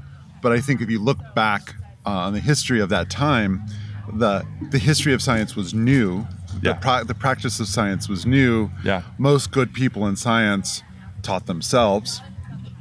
But 0.42 0.52
I 0.52 0.60
think 0.60 0.80
if 0.80 0.90
you 0.90 0.98
look 0.98 1.18
back 1.34 1.74
uh, 2.06 2.10
on 2.10 2.32
the 2.32 2.40
history 2.40 2.80
of 2.80 2.88
that 2.88 3.10
time, 3.10 3.64
the 4.12 4.46
the 4.70 4.78
history 4.78 5.12
of 5.12 5.22
science 5.22 5.54
was 5.54 5.72
new. 5.74 6.26
Yeah. 6.62 6.72
The, 6.72 6.80
pra- 6.80 7.04
the 7.04 7.14
practice 7.14 7.60
of 7.60 7.68
science 7.68 8.08
was 8.08 8.26
new. 8.26 8.70
Yeah. 8.84 9.02
Most 9.18 9.50
good 9.50 9.72
people 9.72 10.06
in 10.06 10.16
science 10.16 10.82
taught 11.22 11.46
themselves. 11.46 12.20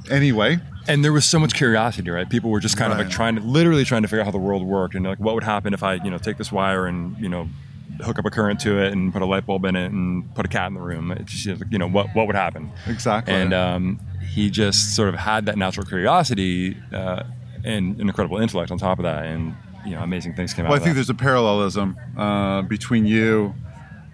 Anyway, 0.09 0.59
and 0.87 1.03
there 1.03 1.11
was 1.11 1.25
so 1.25 1.37
much 1.37 1.53
curiosity, 1.53 2.09
right? 2.09 2.29
People 2.29 2.49
were 2.49 2.61
just 2.61 2.77
kind 2.77 2.93
of 2.93 2.97
like 2.97 3.09
trying 3.09 3.35
to, 3.35 3.41
literally 3.41 3.83
trying 3.83 4.03
to 4.03 4.07
figure 4.07 4.21
out 4.21 4.25
how 4.25 4.31
the 4.31 4.37
world 4.37 4.63
worked, 4.63 4.95
and 4.95 5.05
like 5.05 5.19
what 5.19 5.35
would 5.35 5.43
happen 5.43 5.73
if 5.73 5.83
I, 5.83 5.95
you 5.95 6.09
know, 6.09 6.17
take 6.17 6.37
this 6.37 6.51
wire 6.51 6.85
and 6.87 7.17
you 7.19 7.27
know, 7.27 7.49
hook 8.01 8.17
up 8.19 8.25
a 8.25 8.29
current 8.29 8.59
to 8.61 8.81
it 8.81 8.93
and 8.93 9.11
put 9.11 9.21
a 9.21 9.25
light 9.25 9.45
bulb 9.45 9.65
in 9.65 9.75
it 9.75 9.91
and 9.91 10.33
put 10.33 10.45
a 10.45 10.49
cat 10.49 10.67
in 10.67 10.75
the 10.75 10.79
room. 10.79 11.11
It 11.11 11.25
just, 11.25 11.45
you 11.45 11.77
know, 11.77 11.89
what 11.89 12.07
what 12.15 12.27
would 12.27 12.37
happen? 12.37 12.71
Exactly. 12.87 13.33
And 13.33 13.53
um, 13.53 13.99
he 14.31 14.49
just 14.49 14.95
sort 14.95 15.09
of 15.09 15.15
had 15.15 15.45
that 15.47 15.57
natural 15.57 15.85
curiosity 15.85 16.77
uh, 16.93 17.23
and 17.65 17.99
an 17.99 18.07
incredible 18.07 18.37
intellect 18.37 18.71
on 18.71 18.77
top 18.77 18.99
of 18.99 19.03
that, 19.03 19.25
and 19.25 19.55
you 19.87 19.95
know, 19.95 20.01
amazing 20.03 20.33
things 20.35 20.53
came 20.53 20.65
out. 20.65 20.69
well, 20.71 20.79
I 20.79 20.83
think 20.83 20.95
there's 20.95 21.09
a 21.09 21.13
parallelism 21.15 21.97
uh, 22.17 22.61
between 22.63 23.05
you 23.05 23.53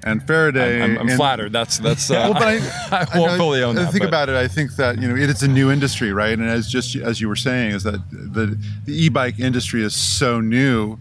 and 0.06 0.22
Faraday. 0.28 0.82
I'm, 0.84 0.98
I'm 0.98 1.08
and- 1.10 1.18
flattered. 1.18 1.52
That's 1.54 1.78
that's. 1.80 2.12
Uh, 2.12 2.14
well, 2.32 2.34
but 2.34 2.44
I, 2.44 3.08
I 3.14 3.18
won't 3.20 3.32
know- 3.34 3.38
fully 3.38 3.64
own 3.64 3.78
I 3.78 3.84
that. 3.84 3.92
Think 3.92 4.02
but- 4.04 4.08
about 4.10 4.30
it. 4.30 4.36
I 4.36 4.48
think 4.48 4.76
that 4.76 5.02
you 5.02 5.08
know 5.08 5.16
it, 5.16 5.30
it's 5.30 5.42
a 5.44 5.48
new 5.48 5.72
industry, 5.72 6.12
right? 6.14 6.38
And 6.38 6.48
as 6.50 6.68
just 6.70 6.96
as 6.96 7.20
you 7.22 7.28
were 7.28 7.36
saying, 7.36 7.72
is 7.76 7.84
that 7.84 8.00
the 8.12 8.58
the 8.86 8.94
e-bike 9.06 9.40
industry 9.40 9.84
is 9.84 9.96
so 9.96 10.40
new 10.42 10.98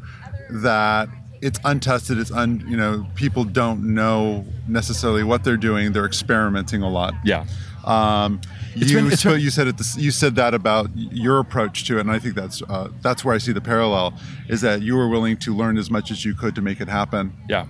that 0.50 1.09
it's 1.41 1.59
untested. 1.64 2.19
It's 2.19 2.31
un 2.31 2.64
you 2.69 2.76
know 2.76 3.07
people 3.14 3.45
don't 3.45 3.95
know 3.95 4.45
necessarily 4.69 5.25
what 5.25 5.45
they're 5.45 5.57
doing. 5.57 5.93
They're 5.93 6.07
experimenting 6.07 6.83
a 6.83 6.88
lot. 6.88 7.14
Yeah. 7.25 7.45
Um, 7.85 8.41
you, 8.75 8.97
been- 8.97 9.07
you 9.41 9.50
said. 9.50 9.75
You 9.97 10.11
said 10.11 10.35
that 10.37 10.55
about 10.55 10.91
your 10.95 11.38
approach 11.38 11.85
to 11.87 11.99
it, 11.99 12.00
and 12.02 12.11
I 12.11 12.19
think 12.19 12.35
that's 12.35 12.62
uh, 12.62 12.88
that's 13.00 13.25
where 13.25 13.35
I 13.35 13.38
see 13.38 13.52
the 13.52 13.61
parallel. 13.61 14.14
Is 14.49 14.61
that 14.62 14.83
you 14.83 14.97
were 14.97 15.09
willing 15.09 15.37
to 15.38 15.55
learn 15.55 15.79
as 15.79 15.91
much 15.91 16.11
as 16.11 16.25
you 16.25 16.35
could 16.35 16.55
to 16.55 16.62
make 16.62 16.81
it 16.81 16.88
happen. 16.88 17.33
Yeah, 17.49 17.67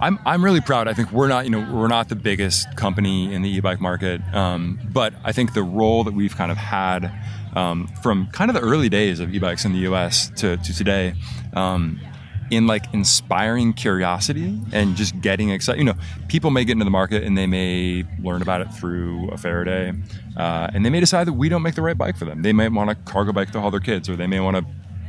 I'm 0.00 0.18
I'm 0.24 0.44
really 0.44 0.60
proud. 0.60 0.88
I 0.88 0.94
think 0.94 1.12
we're 1.12 1.28
not 1.28 1.44
you 1.44 1.50
know 1.50 1.60
we're 1.72 1.88
not 1.88 2.08
the 2.08 2.16
biggest 2.16 2.74
company 2.76 3.32
in 3.32 3.42
the 3.42 3.50
e-bike 3.50 3.80
market, 3.80 4.20
um, 4.34 4.78
but 4.92 5.14
I 5.24 5.32
think 5.32 5.54
the 5.54 5.62
role 5.62 6.04
that 6.04 6.14
we've 6.14 6.36
kind 6.36 6.50
of 6.50 6.56
had 6.56 7.12
um, 7.54 7.88
from 8.02 8.28
kind 8.32 8.50
of 8.50 8.54
the 8.54 8.60
early 8.62 8.88
days 8.88 9.20
of 9.20 9.34
e-bikes 9.34 9.64
in 9.64 9.72
the 9.72 9.80
U.S. 9.80 10.30
to 10.36 10.56
to 10.56 10.74
today. 10.74 11.14
Um, 11.54 12.00
in 12.50 12.66
like 12.66 12.84
inspiring 12.92 13.72
curiosity 13.72 14.60
and 14.72 14.96
just 14.96 15.20
getting 15.20 15.50
excited. 15.50 15.78
You 15.78 15.84
know, 15.84 15.94
people 16.28 16.50
may 16.50 16.64
get 16.64 16.72
into 16.72 16.84
the 16.84 16.90
market 16.90 17.24
and 17.24 17.36
they 17.36 17.46
may 17.46 18.04
learn 18.20 18.42
about 18.42 18.60
it 18.60 18.72
through 18.72 19.30
a 19.30 19.36
Faraday, 19.36 19.92
uh, 20.36 20.68
and 20.72 20.84
they 20.84 20.90
may 20.90 21.00
decide 21.00 21.26
that 21.26 21.32
we 21.32 21.48
don't 21.48 21.62
make 21.62 21.74
the 21.74 21.82
right 21.82 21.98
bike 21.98 22.16
for 22.16 22.24
them. 22.24 22.42
They 22.42 22.52
might 22.52 22.72
want 22.72 22.90
a 22.90 22.94
cargo 22.94 23.32
bike 23.32 23.50
to 23.52 23.60
haul 23.60 23.70
their 23.70 23.80
kids, 23.80 24.08
or 24.08 24.16
they 24.16 24.26
may 24.26 24.40
want 24.40 24.56
to 24.56 24.64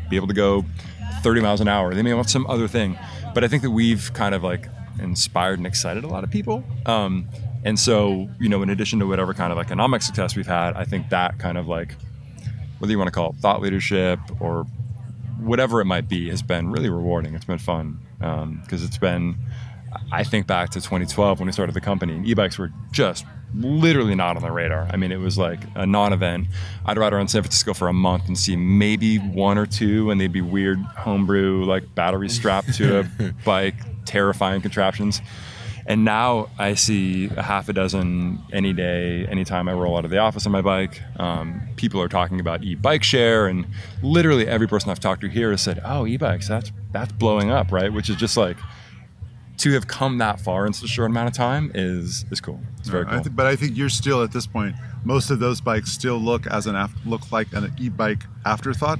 be 0.09 0.15
able 0.15 0.27
to 0.27 0.33
go 0.33 0.65
30 1.21 1.41
miles 1.41 1.61
an 1.61 1.67
hour. 1.67 1.93
They 1.93 2.01
may 2.01 2.13
want 2.13 2.29
some 2.29 2.47
other 2.47 2.67
thing. 2.67 2.97
But 3.33 3.43
I 3.43 3.47
think 3.47 3.63
that 3.63 3.71
we've 3.71 4.11
kind 4.13 4.33
of 4.33 4.43
like 4.43 4.67
inspired 4.99 5.59
and 5.59 5.67
excited 5.67 6.03
a 6.03 6.07
lot 6.07 6.23
of 6.23 6.31
people. 6.31 6.63
Um, 6.85 7.27
and 7.63 7.79
so, 7.79 8.29
you 8.39 8.49
know, 8.49 8.63
in 8.63 8.69
addition 8.69 8.99
to 8.99 9.07
whatever 9.07 9.33
kind 9.33 9.51
of 9.51 9.59
economic 9.59 10.01
success 10.01 10.35
we've 10.35 10.47
had, 10.47 10.75
I 10.75 10.85
think 10.85 11.09
that 11.09 11.37
kind 11.37 11.57
of 11.57 11.67
like, 11.67 11.95
whether 12.79 12.91
you 12.91 12.97
want 12.97 13.07
to 13.07 13.11
call 13.11 13.31
it 13.31 13.35
thought 13.37 13.61
leadership 13.61 14.19
or 14.39 14.65
whatever 15.39 15.81
it 15.81 15.85
might 15.85 16.07
be, 16.07 16.29
has 16.29 16.41
been 16.41 16.71
really 16.71 16.89
rewarding. 16.89 17.35
It's 17.35 17.45
been 17.45 17.57
fun 17.57 17.99
um, 18.21 18.61
because 18.63 18.83
it's 18.83 18.97
been, 18.97 19.37
I 20.11 20.23
think 20.23 20.47
back 20.47 20.69
to 20.71 20.81
2012 20.81 21.39
when 21.39 21.47
we 21.47 21.51
started 21.51 21.73
the 21.73 21.81
company, 21.81 22.13
and 22.13 22.25
e-bikes 22.25 22.57
were 22.57 22.71
just 22.91 23.25
literally 23.53 24.15
not 24.15 24.35
on 24.35 24.41
the 24.41 24.51
radar. 24.51 24.87
I 24.91 24.97
mean, 24.97 25.11
it 25.11 25.19
was 25.19 25.37
like 25.37 25.59
a 25.75 25.85
non-event. 25.85 26.47
I'd 26.85 26.97
ride 26.97 27.13
around 27.13 27.29
San 27.29 27.41
Francisco 27.41 27.73
for 27.73 27.87
a 27.87 27.93
month 27.93 28.27
and 28.27 28.37
see 28.37 28.55
maybe 28.55 29.17
one 29.17 29.57
or 29.57 29.65
two, 29.65 30.11
and 30.11 30.19
they'd 30.19 30.31
be 30.31 30.41
weird 30.41 30.79
homebrew, 30.79 31.63
like 31.63 31.95
batteries 31.95 32.33
strapped 32.33 32.73
to 32.75 32.99
a 32.99 33.33
bike, 33.45 33.75
terrifying 34.05 34.61
contraptions. 34.61 35.21
And 35.87 36.03
now 36.03 36.49
I 36.59 36.73
see 36.73 37.29
a 37.37 37.41
half 37.41 37.69
a 37.69 37.73
dozen 37.73 38.39
any 38.51 38.73
day, 38.73 39.25
anytime 39.27 39.69
I 39.69 39.73
roll 39.73 39.95
out 39.97 40.03
of 40.03 40.11
the 40.11 40.17
office 40.17 40.45
on 40.45 40.51
my 40.51 40.61
bike. 40.61 41.01
Um, 41.17 41.61
people 41.77 42.01
are 42.01 42.09
talking 42.09 42.41
about 42.41 42.61
e-bike 42.63 43.03
share, 43.03 43.47
and 43.47 43.65
literally 44.03 44.45
every 44.47 44.67
person 44.67 44.89
I've 44.91 44.99
talked 44.99 45.21
to 45.21 45.29
here 45.29 45.51
has 45.51 45.61
said, 45.61 45.79
"Oh, 45.85 46.05
e-bikes, 46.05 46.47
that's 46.49 46.73
that's 46.91 47.13
blowing 47.13 47.51
up, 47.51 47.71
right?" 47.71 47.91
Which 47.93 48.09
is 48.09 48.17
just 48.17 48.35
like 48.35 48.57
to 49.59 49.71
have 49.71 49.87
come 49.87 50.17
that 50.19 50.39
far 50.41 50.67
in 50.67 50.73
such 50.73 50.83
a 50.89 50.91
short 50.91 51.09
amount 51.09 51.29
of 51.29 51.33
time 51.33 51.71
is 51.73 52.25
is 52.31 52.41
cool. 52.41 52.59
It's 52.79 52.89
very 52.89 53.05
I 53.07 53.21
cool. 53.21 53.31
but 53.31 53.45
I 53.47 53.55
think 53.55 53.77
you're 53.77 53.87
still 53.89 54.21
at 54.23 54.33
this 54.33 54.45
point. 54.45 54.75
Most 55.05 55.29
of 55.31 55.39
those 55.39 55.61
bikes 55.61 55.91
still 55.93 56.17
look 56.17 56.45
as 56.47 56.67
an 56.67 56.75
af- 56.75 56.93
look 57.05 57.31
like 57.31 57.47
an 57.53 57.73
e-bike 57.79 58.23
afterthought, 58.45 58.99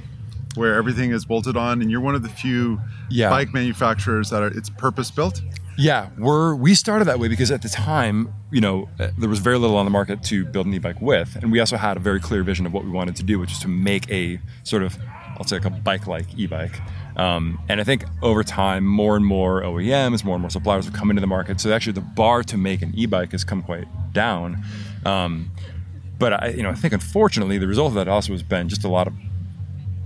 where 0.54 0.74
everything 0.74 1.10
is 1.12 1.26
bolted 1.26 1.54
on, 1.56 1.82
and 1.82 1.90
you're 1.90 2.00
one 2.00 2.14
of 2.14 2.22
the 2.22 2.30
few 2.30 2.80
Yeah. 3.10 3.28
bike 3.28 3.52
manufacturers 3.52 4.30
that 4.30 4.42
are 4.42 4.48
it's 4.48 4.70
purpose 4.70 5.10
built. 5.10 5.42
Yeah, 5.78 6.10
we're 6.18 6.56
we 6.56 6.74
started 6.74 7.04
that 7.04 7.20
way 7.20 7.28
because 7.28 7.52
at 7.52 7.62
the 7.62 7.68
time, 7.68 8.34
you 8.50 8.60
know, 8.60 8.88
uh, 8.98 9.10
there 9.16 9.28
was 9.28 9.38
very 9.38 9.58
little 9.58 9.76
on 9.76 9.86
the 9.86 9.90
market 9.90 10.24
to 10.24 10.44
build 10.44 10.66
an 10.66 10.74
e-bike 10.74 11.00
with, 11.00 11.36
and 11.36 11.52
we 11.52 11.60
also 11.60 11.76
had 11.76 11.96
a 11.96 12.00
very 12.00 12.18
clear 12.18 12.42
vision 12.42 12.66
of 12.66 12.72
what 12.72 12.84
we 12.84 12.90
wanted 12.90 13.14
to 13.16 13.22
do, 13.22 13.38
which 13.38 13.52
is 13.52 13.60
to 13.60 13.68
make 13.68 14.10
a 14.10 14.40
sort 14.64 14.82
of, 14.82 14.98
I'll 15.36 15.44
say, 15.44 15.56
like 15.56 15.66
a 15.66 15.70
bike-like 15.70 16.26
e-bike. 16.36 16.80
Um, 17.16 17.60
and 17.68 17.80
I 17.80 17.84
think 17.84 18.04
over 18.22 18.42
time, 18.42 18.84
more 18.84 19.14
and 19.14 19.24
more 19.24 19.62
OEMs, 19.62 20.24
more 20.24 20.34
and 20.34 20.42
more 20.42 20.50
suppliers 20.50 20.84
have 20.84 20.94
come 20.94 21.10
into 21.10 21.20
the 21.20 21.28
market. 21.28 21.60
So 21.60 21.72
actually, 21.72 21.92
the 21.92 22.00
bar 22.00 22.42
to 22.42 22.56
make 22.56 22.82
an 22.82 22.92
e-bike 22.96 23.30
has 23.30 23.44
come 23.44 23.62
quite 23.62 23.86
down. 24.12 24.64
Um, 25.06 25.52
but 26.18 26.32
I, 26.42 26.48
you 26.48 26.64
know, 26.64 26.70
I 26.70 26.74
think 26.74 26.92
unfortunately, 26.92 27.56
the 27.56 27.68
result 27.68 27.88
of 27.88 27.94
that 27.94 28.08
also 28.08 28.32
has 28.32 28.42
been 28.42 28.68
just 28.68 28.82
a 28.82 28.88
lot 28.88 29.06
of 29.06 29.14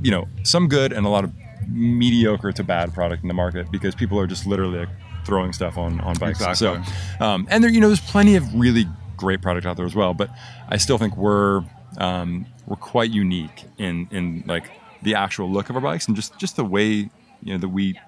you 0.02 0.11
know, 0.11 0.29
some 0.43 0.69
good 0.69 0.93
and 0.93 1.07
a 1.07 1.09
lot 1.09 1.25
of 1.25 1.33
mediocre 1.69 2.52
to 2.52 2.64
bad 2.64 2.93
product 2.93 3.23
in 3.23 3.29
the 3.29 3.35
market 3.35 3.71
because 3.71 3.95
people 3.95 4.19
are 4.19 4.26
just 4.26 4.47
literally 4.47 4.81
like 4.81 4.88
throwing 5.25 5.52
stuff 5.52 5.76
on 5.79 6.00
on 6.00 6.14
bikes. 6.14 6.41
Exactly. 6.41 6.85
So, 7.19 7.25
um, 7.25 7.47
and 7.50 7.62
there, 7.62 7.71
you 7.71 7.81
know, 7.81 7.88
there's 7.88 8.00
plenty 8.00 8.37
of 8.37 8.55
really 8.55 8.87
great 9.17 9.41
product 9.43 9.67
out 9.67 9.76
there 9.76 9.87
as 9.87 9.95
well. 9.95 10.14
But 10.14 10.31
I 10.69 10.76
still 10.76 10.99
think 10.99 11.17
we're 11.17 11.62
um, 11.99 12.47
we're 12.67 12.76
quite 12.76 13.11
unique 13.11 13.64
in 13.79 14.09
in 14.11 14.45
like 14.47 14.71
the 15.02 15.14
actual 15.14 15.50
look 15.50 15.69
of 15.71 15.76
our 15.76 15.83
bikes 15.83 16.07
and 16.07 16.17
just 16.17 16.38
just 16.38 16.57
the 16.57 16.64
way 16.64 16.87
you 17.43 17.52
know 17.52 17.59
that 17.59 17.69
we 17.69 17.99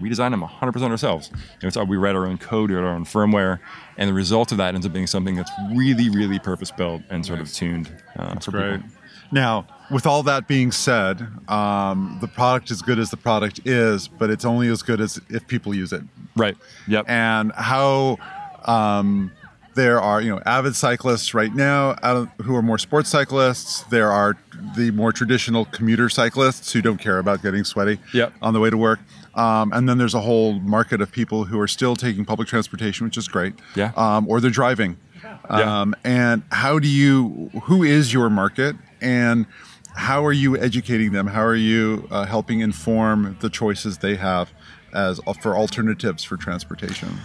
we 0.00 0.08
design 0.08 0.32
them 0.32 0.42
100% 0.42 0.90
ourselves. 0.90 1.30
You 1.32 1.38
know, 1.62 1.68
it's, 1.68 1.76
we 1.88 1.96
write 1.96 2.16
our 2.16 2.26
own 2.26 2.36
code, 2.36 2.68
we 2.70 2.76
write 2.76 2.84
our 2.84 2.94
own 2.94 3.04
firmware, 3.04 3.60
and 3.96 4.08
the 4.08 4.12
result 4.12 4.50
of 4.50 4.58
that 4.58 4.74
ends 4.74 4.84
up 4.84 4.92
being 4.92 5.06
something 5.06 5.36
that's 5.36 5.50
really, 5.72 6.10
really 6.10 6.40
purpose 6.40 6.72
built 6.72 7.02
and 7.10 7.24
sort 7.24 7.38
of 7.38 7.52
tuned 7.52 7.92
uh, 8.18 8.34
for 8.40 8.50
Right. 8.50 8.82
people. 8.82 8.96
Now, 9.30 9.66
with 9.90 10.06
all 10.06 10.22
that 10.24 10.48
being 10.48 10.72
said, 10.72 11.26
um, 11.48 12.18
the 12.20 12.28
product 12.28 12.70
is 12.70 12.82
good 12.82 12.98
as 12.98 13.10
the 13.10 13.16
product 13.16 13.60
is, 13.64 14.08
but 14.08 14.30
it's 14.30 14.44
only 14.44 14.68
as 14.68 14.82
good 14.82 15.00
as 15.00 15.20
if 15.28 15.46
people 15.46 15.74
use 15.74 15.92
it. 15.92 16.02
Right. 16.36 16.56
Yep. 16.88 17.04
and 17.08 17.52
how 17.52 18.18
um, 18.64 19.30
there 19.74 20.00
are 20.00 20.20
you 20.20 20.30
know 20.30 20.40
avid 20.46 20.74
cyclists 20.76 21.34
right 21.34 21.54
now 21.54 21.90
out 22.02 22.16
of, 22.16 22.28
who 22.44 22.54
are 22.56 22.62
more 22.62 22.78
sports 22.78 23.08
cyclists. 23.10 23.82
There 23.84 24.10
are 24.10 24.36
the 24.76 24.90
more 24.92 25.12
traditional 25.12 25.64
commuter 25.66 26.08
cyclists 26.08 26.72
who 26.72 26.80
don't 26.82 26.98
care 26.98 27.18
about 27.18 27.42
getting 27.42 27.64
sweaty 27.64 27.98
Yep. 28.12 28.32
on 28.42 28.54
the 28.54 28.60
way 28.60 28.70
to 28.70 28.76
work. 28.76 29.00
Um, 29.34 29.72
and 29.72 29.88
then 29.88 29.98
there's 29.98 30.14
a 30.14 30.20
whole 30.20 30.54
market 30.60 31.00
of 31.00 31.10
people 31.10 31.44
who 31.44 31.58
are 31.58 31.66
still 31.66 31.96
taking 31.96 32.24
public 32.24 32.46
transportation, 32.46 33.04
which 33.04 33.16
is 33.16 33.26
great. 33.26 33.54
Yeah. 33.74 33.90
Um, 33.96 34.28
or 34.28 34.40
they're 34.40 34.50
driving. 34.50 34.96
Yeah. 35.24 35.80
Um, 35.80 35.94
and 36.04 36.42
how 36.52 36.78
do 36.78 36.86
you? 36.88 37.50
Who 37.64 37.82
is 37.82 38.12
your 38.12 38.30
market? 38.30 38.76
And 39.00 39.46
how 39.94 40.24
are 40.24 40.32
you 40.32 40.56
educating 40.56 41.12
them? 41.12 41.28
How 41.28 41.44
are 41.44 41.54
you 41.54 42.08
uh, 42.10 42.26
helping 42.26 42.60
inform 42.60 43.36
the 43.40 43.48
choices 43.48 43.98
they 43.98 44.16
have 44.16 44.52
as 44.92 45.20
for 45.40 45.56
alternatives 45.56 46.24
for 46.24 46.36
transportation? 46.36 47.18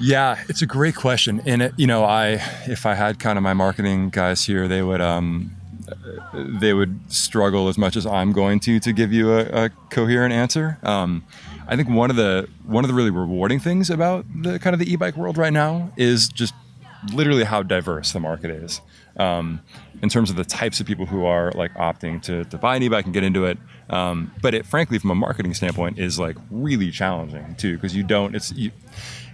Yeah, 0.00 0.42
it's 0.48 0.62
a 0.62 0.66
great 0.66 0.94
question, 0.94 1.42
and 1.44 1.62
it, 1.62 1.74
you 1.76 1.86
know, 1.86 2.04
I 2.04 2.42
if 2.66 2.86
I 2.86 2.94
had 2.94 3.18
kind 3.18 3.36
of 3.36 3.42
my 3.42 3.52
marketing 3.52 4.08
guys 4.08 4.44
here, 4.46 4.66
they 4.66 4.82
would 4.82 5.00
um, 5.00 5.54
they 6.32 6.72
would 6.72 7.12
struggle 7.12 7.68
as 7.68 7.76
much 7.76 7.96
as 7.96 8.06
I'm 8.06 8.32
going 8.32 8.60
to 8.60 8.80
to 8.80 8.92
give 8.92 9.12
you 9.12 9.32
a, 9.32 9.64
a 9.64 9.70
coherent 9.90 10.32
answer. 10.32 10.78
Um, 10.82 11.24
I 11.68 11.76
think 11.76 11.90
one 11.90 12.08
of 12.08 12.16
the 12.16 12.48
one 12.64 12.82
of 12.82 12.88
the 12.88 12.94
really 12.94 13.10
rewarding 13.10 13.60
things 13.60 13.90
about 13.90 14.24
the 14.42 14.58
kind 14.58 14.72
of 14.72 14.80
the 14.80 14.90
e-bike 14.90 15.16
world 15.16 15.36
right 15.36 15.52
now 15.52 15.92
is 15.96 16.28
just 16.28 16.54
literally 17.12 17.44
how 17.44 17.62
diverse 17.62 18.12
the 18.12 18.20
market 18.20 18.50
is 18.50 18.80
um, 19.16 19.60
in 20.02 20.08
terms 20.08 20.30
of 20.30 20.36
the 20.36 20.44
types 20.44 20.80
of 20.80 20.86
people 20.86 21.06
who 21.06 21.24
are 21.24 21.52
like 21.52 21.72
opting 21.74 22.22
to, 22.22 22.44
to 22.44 22.58
buy 22.58 22.76
an 22.76 22.82
e-bike 22.82 23.04
and 23.04 23.14
get 23.14 23.24
into 23.24 23.44
it. 23.44 23.58
Um, 23.88 24.32
but 24.40 24.54
it, 24.54 24.66
frankly, 24.66 24.98
from 24.98 25.10
a 25.10 25.14
marketing 25.14 25.54
standpoint, 25.54 25.98
is 25.98 26.18
like 26.18 26.36
really 26.50 26.90
challenging 26.90 27.54
too 27.56 27.74
because 27.74 27.94
you 27.94 28.02
don't. 28.02 28.34
It's 28.34 28.52
you, 28.52 28.70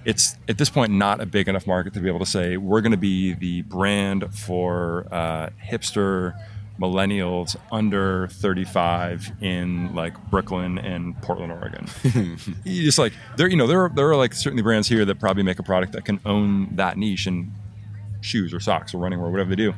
it's 0.05 0.37
at 0.49 0.57
this 0.57 0.71
point 0.71 0.93
not 0.93 1.21
a 1.21 1.27
big 1.27 1.49
enough 1.49 1.67
market 1.67 1.93
to 1.95 2.01
be 2.01 2.09
able 2.09 2.21
to 2.21 2.27
say 2.27 2.57
we're 2.57 2.81
going 2.81 2.93
to 2.93 2.99
be 2.99 3.35
the 3.35 3.63
brand 3.63 4.33
for 4.33 5.07
uh, 5.11 5.51
hipster 5.69 6.35
millennials 6.81 7.57
under 7.73 8.29
35 8.29 9.33
in 9.41 9.95
like 9.95 10.15
Brooklyn 10.31 10.79
and 10.79 11.21
Portland, 11.23 11.53
Oregon. 11.53 11.87
you 12.65 12.85
just 12.85 12.99
like 12.99 13.13
there, 13.37 13.49
you 13.49 13.57
know, 13.57 13.67
there 13.67 13.85
are, 13.85 13.89
there 13.89 14.09
are 14.09 14.17
like 14.17 14.35
certainly 14.35 14.63
brands 14.63 14.89
here 14.89 15.05
that 15.05 15.19
probably 15.19 15.43
make 15.43 15.59
a 15.59 15.63
product 15.63 15.93
that 15.93 16.05
can 16.05 16.21
own 16.25 16.77
that 16.77 16.97
niche 16.97 17.27
in 17.27 17.53
shoes 18.21 18.53
or 18.53 18.61
socks 18.61 18.95
or 18.95 18.99
running 18.99 19.19
or 19.19 19.31
whatever 19.31 19.51
they 19.51 19.57
do. 19.57 19.75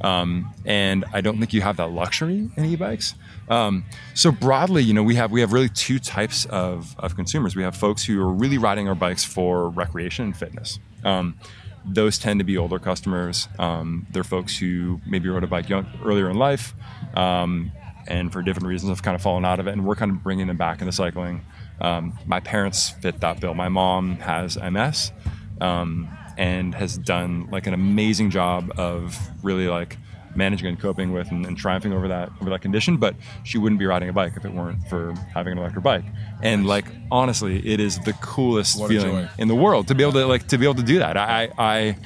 Um, 0.00 0.54
and 0.64 1.04
I 1.12 1.20
don't 1.20 1.38
think 1.38 1.52
you 1.52 1.60
have 1.62 1.76
that 1.78 1.88
luxury 1.90 2.48
in 2.56 2.64
e-bikes. 2.64 3.14
Um, 3.48 3.84
so 4.14 4.30
broadly, 4.30 4.82
you 4.82 4.94
know, 4.94 5.02
we 5.02 5.14
have 5.16 5.30
we 5.32 5.40
have 5.40 5.52
really 5.52 5.68
two 5.68 5.98
types 5.98 6.44
of, 6.46 6.94
of 6.98 7.16
consumers. 7.16 7.56
We 7.56 7.62
have 7.62 7.76
folks 7.76 8.04
who 8.04 8.20
are 8.20 8.32
really 8.32 8.58
riding 8.58 8.88
our 8.88 8.94
bikes 8.94 9.24
for 9.24 9.70
recreation 9.70 10.26
and 10.26 10.36
fitness. 10.36 10.78
Um, 11.04 11.38
those 11.84 12.18
tend 12.18 12.40
to 12.40 12.44
be 12.44 12.58
older 12.58 12.78
customers. 12.78 13.48
Um, 13.58 14.06
they're 14.10 14.24
folks 14.24 14.58
who 14.58 15.00
maybe 15.06 15.28
rode 15.28 15.44
a 15.44 15.46
bike 15.46 15.68
young, 15.68 15.86
earlier 16.04 16.28
in 16.28 16.36
life, 16.36 16.74
um, 17.14 17.72
and 18.06 18.32
for 18.32 18.42
different 18.42 18.68
reasons 18.68 18.90
have 18.90 19.02
kind 19.02 19.14
of 19.14 19.22
fallen 19.22 19.44
out 19.44 19.58
of 19.58 19.66
it. 19.66 19.72
And 19.72 19.86
we're 19.86 19.96
kind 19.96 20.10
of 20.10 20.22
bringing 20.22 20.46
them 20.46 20.58
back 20.58 20.80
into 20.80 20.92
cycling. 20.92 21.44
Um, 21.80 22.18
my 22.26 22.40
parents 22.40 22.90
fit 22.90 23.20
that 23.20 23.40
bill. 23.40 23.54
My 23.54 23.68
mom 23.68 24.16
has 24.16 24.58
MS 24.60 25.12
um, 25.60 26.08
and 26.36 26.74
has 26.74 26.96
done 26.98 27.48
like 27.50 27.66
an 27.66 27.74
amazing 27.74 28.30
job 28.30 28.72
of 28.76 29.18
really 29.42 29.68
like 29.68 29.96
managing 30.34 30.68
and 30.68 30.78
coping 30.78 31.12
with 31.12 31.30
and, 31.30 31.44
and 31.46 31.56
triumphing 31.56 31.92
over 31.92 32.08
that 32.08 32.30
over 32.40 32.50
that 32.50 32.60
condition. 32.60 32.96
But 32.96 33.16
she 33.44 33.58
wouldn't 33.58 33.78
be 33.78 33.86
riding 33.86 34.08
a 34.08 34.12
bike 34.12 34.34
if 34.36 34.44
it 34.44 34.52
weren't 34.52 34.86
for 34.88 35.14
having 35.34 35.52
an 35.52 35.58
electric 35.58 35.82
bike. 35.84 36.04
And 36.42 36.66
like 36.66 36.86
honestly, 37.10 37.66
it 37.66 37.80
is 37.80 37.98
the 38.00 38.12
coolest 38.14 38.78
What 38.78 38.88
feeling 38.88 39.28
in 39.38 39.48
the 39.48 39.56
world 39.56 39.88
to 39.88 39.94
be 39.94 40.02
able 40.02 40.12
to 40.12 40.26
like 40.26 40.48
to 40.48 40.58
be 40.58 40.64
able 40.64 40.76
to 40.76 40.82
do 40.82 40.98
that. 41.00 41.16
I 41.16 41.50
I 41.58 41.96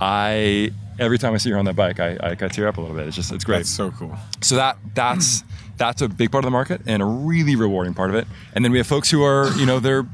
I 0.00 0.72
every 0.98 1.18
time 1.18 1.34
I 1.34 1.36
see 1.36 1.50
her 1.50 1.58
on 1.58 1.66
that 1.66 1.76
bike, 1.76 2.00
I, 2.00 2.16
I, 2.22 2.30
I 2.30 2.34
tear 2.34 2.68
up 2.68 2.78
a 2.78 2.80
little 2.80 2.96
bit. 2.96 3.06
It's 3.06 3.16
just 3.16 3.32
it's 3.32 3.44
great 3.44 3.58
That's 3.58 3.70
so 3.70 3.90
cool. 3.90 4.16
so 4.40 4.56
that 4.56 4.78
that's 4.94 5.44
that's 5.76 6.00
a 6.00 6.08
big 6.08 6.32
part 6.32 6.42
of 6.44 6.46
the 6.46 6.52
market 6.52 6.80
and 6.86 7.02
a 7.02 7.04
really 7.04 7.54
rewarding 7.56 7.92
part 7.92 8.08
of 8.10 8.16
it. 8.16 8.26
And 8.54 8.64
then 8.64 8.72
we 8.72 8.78
have 8.78 8.86
folks 8.86 9.10
who 9.10 9.22
are, 9.22 9.50
you 9.58 9.66
know, 9.66 9.78
they're 9.78 10.06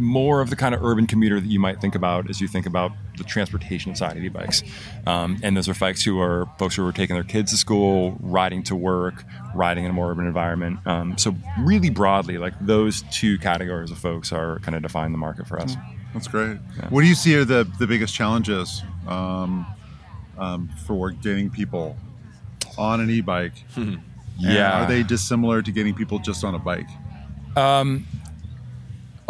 more 0.00 0.40
of 0.40 0.50
the 0.50 0.56
kind 0.56 0.74
of 0.74 0.82
urban 0.84 1.06
commuter 1.06 1.38
that 1.38 1.46
you 1.48 1.60
might 1.60 1.80
think 1.80 1.94
about 1.94 2.28
as 2.30 2.40
you 2.40 2.48
think 2.48 2.66
about 2.66 2.90
the 3.16 3.24
transportation 3.24 3.94
side 3.94 4.16
of 4.16 4.24
e-bikes. 4.24 4.62
Um, 5.06 5.38
and 5.42 5.56
those 5.56 5.68
are 5.68 5.74
folks 5.74 6.02
who 6.02 6.18
are 6.20 6.48
folks 6.58 6.74
who 6.74 6.86
are 6.86 6.92
taking 6.92 7.14
their 7.14 7.22
kids 7.24 7.52
to 7.52 7.56
school, 7.58 8.16
riding 8.20 8.62
to 8.64 8.74
work, 8.74 9.24
riding 9.54 9.84
in 9.84 9.90
a 9.90 9.94
more 9.94 10.10
urban 10.10 10.26
environment. 10.26 10.78
Um, 10.86 11.16
so 11.18 11.34
really 11.60 11.90
broadly, 11.90 12.38
like 12.38 12.54
those 12.60 13.02
two 13.12 13.38
categories 13.38 13.90
of 13.90 13.98
folks 13.98 14.32
are 14.32 14.58
kind 14.60 14.74
of 14.74 14.82
define 14.82 15.12
the 15.12 15.18
market 15.18 15.46
for 15.46 15.60
us. 15.60 15.76
That's 16.14 16.26
great. 16.28 16.58
What 16.88 17.02
do 17.02 17.06
you 17.06 17.14
see 17.14 17.36
are 17.36 17.44
the, 17.44 17.70
the 17.78 17.86
biggest 17.86 18.14
challenges 18.14 18.82
um, 19.06 19.66
um, 20.38 20.68
for 20.86 21.10
getting 21.10 21.50
people 21.50 21.96
on 22.78 23.00
an 23.00 23.10
e-bike? 23.10 23.52
And 23.76 24.00
Yeah. 24.38 24.82
Are 24.84 24.88
they 24.88 25.02
dissimilar 25.02 25.60
to 25.62 25.70
getting 25.70 25.94
people 25.94 26.18
just 26.18 26.42
on 26.44 26.54
a 26.54 26.58
bike? 26.58 26.88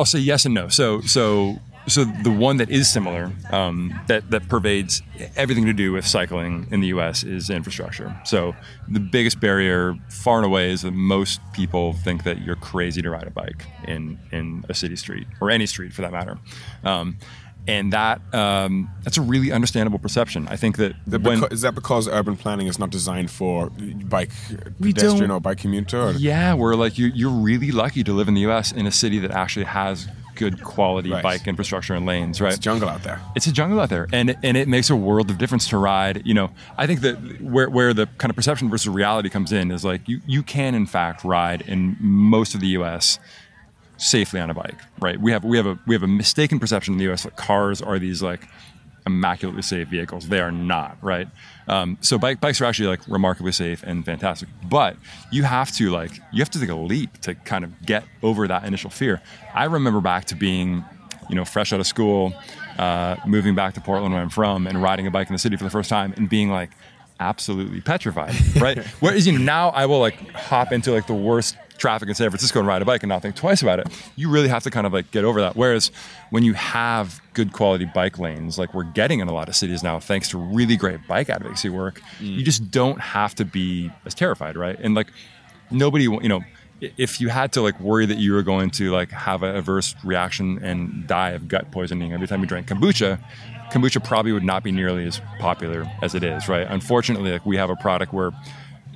I'll 0.00 0.06
say 0.06 0.18
yes 0.18 0.46
and 0.46 0.54
no. 0.54 0.68
So 0.68 1.02
so 1.02 1.60
so 1.86 2.04
the 2.04 2.30
one 2.30 2.56
that 2.56 2.70
is 2.70 2.88
similar 2.88 3.30
um, 3.50 3.92
that 4.06 4.30
that 4.30 4.48
pervades 4.48 5.02
everything 5.36 5.66
to 5.66 5.74
do 5.74 5.92
with 5.92 6.06
cycling 6.06 6.66
in 6.70 6.80
the 6.80 6.86
U.S. 6.88 7.22
is 7.22 7.50
infrastructure. 7.50 8.18
So 8.24 8.56
the 8.88 8.98
biggest 8.98 9.40
barrier, 9.40 9.94
far 10.08 10.38
and 10.38 10.46
away, 10.46 10.70
is 10.70 10.80
that 10.82 10.92
most 10.92 11.38
people 11.52 11.92
think 11.92 12.24
that 12.24 12.40
you're 12.40 12.56
crazy 12.56 13.02
to 13.02 13.10
ride 13.10 13.26
a 13.26 13.30
bike 13.30 13.66
in 13.86 14.18
in 14.32 14.64
a 14.70 14.74
city 14.74 14.96
street 14.96 15.26
or 15.38 15.50
any 15.50 15.66
street 15.66 15.92
for 15.92 16.00
that 16.00 16.12
matter. 16.12 16.38
Um, 16.82 17.18
and 17.70 17.92
that 17.92 18.16
um, 18.34 18.90
that's 19.04 19.18
a 19.18 19.22
really 19.32 19.50
understandable 19.52 19.98
perception. 19.98 20.48
I 20.54 20.56
think 20.56 20.76
that 20.76 20.92
The 21.06 21.18
when 21.18 21.40
beca- 21.40 21.52
is 21.52 21.60
that 21.62 21.74
because 21.74 22.08
urban 22.08 22.36
planning 22.36 22.66
is 22.66 22.78
not 22.78 22.90
designed 22.90 23.30
for 23.30 23.70
bike 24.16 24.30
pedestrian 24.80 25.30
or 25.30 25.40
bike 25.40 25.58
commuter? 25.58 26.00
Or? 26.08 26.12
Yeah, 26.12 26.54
we're 26.54 26.74
like 26.74 26.98
you, 26.98 27.06
you're 27.14 27.30
really 27.50 27.70
lucky 27.72 28.02
to 28.04 28.12
live 28.12 28.28
in 28.28 28.34
the 28.34 28.42
U.S. 28.42 28.72
in 28.72 28.86
a 28.86 28.92
city 28.92 29.18
that 29.20 29.30
actually 29.30 29.66
has 29.66 30.08
good 30.36 30.62
quality 30.64 31.10
Right. 31.10 31.22
bike 31.22 31.46
infrastructure 31.46 31.92
and 31.94 32.06
lanes, 32.06 32.40
right? 32.40 32.48
It's 32.48 32.56
a 32.58 32.60
jungle 32.60 32.88
out 32.88 33.02
there. 33.02 33.20
it's 33.36 33.46
a 33.46 33.52
jungle 33.52 33.78
out 33.78 33.90
there, 33.90 34.06
and 34.12 34.36
and 34.42 34.56
it 34.56 34.68
makes 34.68 34.88
a 34.90 34.96
world 34.96 35.30
of 35.30 35.36
difference 35.38 35.68
to 35.68 35.76
ride. 35.76 36.22
You 36.24 36.34
know, 36.34 36.50
I 36.78 36.86
think 36.86 37.00
that 37.02 37.16
where 37.42 37.68
where 37.68 37.92
the 37.92 38.06
kind 38.18 38.30
of 38.30 38.36
perception 38.36 38.70
versus 38.70 38.88
reality 38.88 39.28
comes 39.28 39.52
in 39.52 39.70
is 39.70 39.84
like 39.84 40.08
you 40.08 40.20
you 40.26 40.42
can 40.42 40.74
in 40.74 40.86
fact 40.86 41.24
ride 41.24 41.60
in 41.62 41.96
most 42.00 42.54
of 42.54 42.60
the 42.60 42.68
U.S. 42.78 43.18
safely 44.00 44.40
on 44.40 44.50
a 44.50 44.54
bike, 44.54 44.80
right? 44.98 45.20
We 45.20 45.30
have 45.32 45.44
we 45.44 45.56
have 45.56 45.66
a 45.66 45.78
we 45.86 45.94
have 45.94 46.02
a 46.02 46.08
mistaken 46.08 46.58
perception 46.58 46.94
in 46.94 46.98
the 46.98 47.04
U.S. 47.04 47.22
that 47.24 47.36
cars 47.36 47.80
are 47.82 47.98
these 47.98 48.22
like 48.22 48.48
immaculately 49.06 49.62
safe 49.62 49.88
vehicles. 49.88 50.28
They 50.28 50.40
are 50.40 50.50
not, 50.50 50.96
right? 51.02 51.28
Um, 51.68 51.98
so 52.00 52.18
bike, 52.18 52.40
bikes 52.40 52.60
are 52.60 52.64
actually 52.64 52.88
like 52.88 53.06
remarkably 53.08 53.52
safe 53.52 53.82
and 53.82 54.04
fantastic. 54.04 54.48
But 54.68 54.96
you 55.30 55.42
have 55.44 55.70
to 55.72 55.90
like 55.90 56.12
you 56.32 56.40
have 56.40 56.50
to 56.50 56.60
take 56.60 56.70
a 56.70 56.74
leap 56.74 57.18
to 57.22 57.34
kind 57.34 57.64
of 57.64 57.84
get 57.84 58.04
over 58.22 58.48
that 58.48 58.64
initial 58.64 58.90
fear. 58.90 59.20
I 59.54 59.64
remember 59.64 60.00
back 60.00 60.24
to 60.26 60.34
being, 60.34 60.84
you 61.28 61.34
know, 61.34 61.44
fresh 61.44 61.72
out 61.72 61.80
of 61.80 61.86
school, 61.86 62.34
uh, 62.78 63.16
moving 63.26 63.54
back 63.54 63.74
to 63.74 63.80
Portland 63.80 64.14
where 64.14 64.22
I'm 64.22 64.30
from, 64.30 64.66
and 64.66 64.82
riding 64.82 65.06
a 65.06 65.10
bike 65.10 65.28
in 65.28 65.34
the 65.34 65.38
city 65.38 65.56
for 65.56 65.64
the 65.64 65.70
first 65.70 65.90
time, 65.90 66.14
and 66.16 66.28
being 66.28 66.50
like 66.50 66.70
absolutely 67.20 67.82
petrified, 67.82 68.34
right? 68.56 68.78
Whereas 69.00 69.26
you 69.26 69.38
know 69.38 69.44
now 69.44 69.68
I 69.70 69.86
will 69.86 70.00
like 70.00 70.16
hop 70.32 70.72
into 70.72 70.90
like 70.92 71.06
the 71.06 71.14
worst 71.14 71.56
traffic 71.80 72.08
in 72.08 72.14
San 72.14 72.30
Francisco 72.30 72.60
and 72.60 72.68
ride 72.68 72.82
a 72.82 72.84
bike 72.84 73.02
and 73.02 73.08
not 73.08 73.22
think 73.22 73.34
twice 73.34 73.62
about 73.62 73.80
it. 73.80 73.88
You 74.14 74.30
really 74.30 74.48
have 74.48 74.62
to 74.64 74.70
kind 74.70 74.86
of 74.86 74.92
like 74.92 75.10
get 75.10 75.24
over 75.24 75.40
that. 75.40 75.56
Whereas 75.56 75.90
when 76.30 76.44
you 76.44 76.54
have 76.54 77.20
good 77.34 77.52
quality 77.52 77.86
bike 77.86 78.18
lanes, 78.18 78.58
like 78.58 78.72
we're 78.74 78.84
getting 78.84 79.20
in 79.20 79.28
a 79.28 79.32
lot 79.32 79.48
of 79.48 79.56
cities 79.56 79.82
now, 79.82 79.98
thanks 79.98 80.28
to 80.28 80.38
really 80.38 80.76
great 80.76 81.00
bike 81.08 81.28
advocacy 81.28 81.70
work, 81.70 82.00
mm. 82.20 82.36
you 82.36 82.44
just 82.44 82.70
don't 82.70 83.00
have 83.00 83.34
to 83.36 83.44
be 83.44 83.90
as 84.04 84.14
terrified, 84.14 84.56
right? 84.56 84.78
And 84.80 84.94
like 84.94 85.08
nobody, 85.70 86.04
you 86.04 86.28
know. 86.28 86.42
If 86.96 87.20
you 87.20 87.28
had 87.28 87.52
to 87.52 87.60
like 87.60 87.78
worry 87.78 88.06
that 88.06 88.16
you 88.16 88.32
were 88.32 88.42
going 88.42 88.70
to 88.70 88.90
like 88.90 89.10
have 89.10 89.42
an 89.42 89.54
adverse 89.54 89.94
reaction 90.02 90.64
and 90.64 91.06
die 91.06 91.32
of 91.32 91.46
gut 91.46 91.70
poisoning 91.70 92.14
every 92.14 92.26
time 92.26 92.40
you 92.40 92.46
drank 92.46 92.68
kombucha, 92.68 93.22
kombucha 93.70 94.02
probably 94.02 94.32
would 94.32 94.44
not 94.44 94.62
be 94.62 94.72
nearly 94.72 95.06
as 95.06 95.20
popular 95.38 95.86
as 96.00 96.14
it 96.14 96.24
is, 96.24 96.48
right? 96.48 96.66
Unfortunately, 96.70 97.32
like 97.32 97.44
we 97.44 97.58
have 97.58 97.68
a 97.68 97.76
product 97.76 98.14
where 98.14 98.30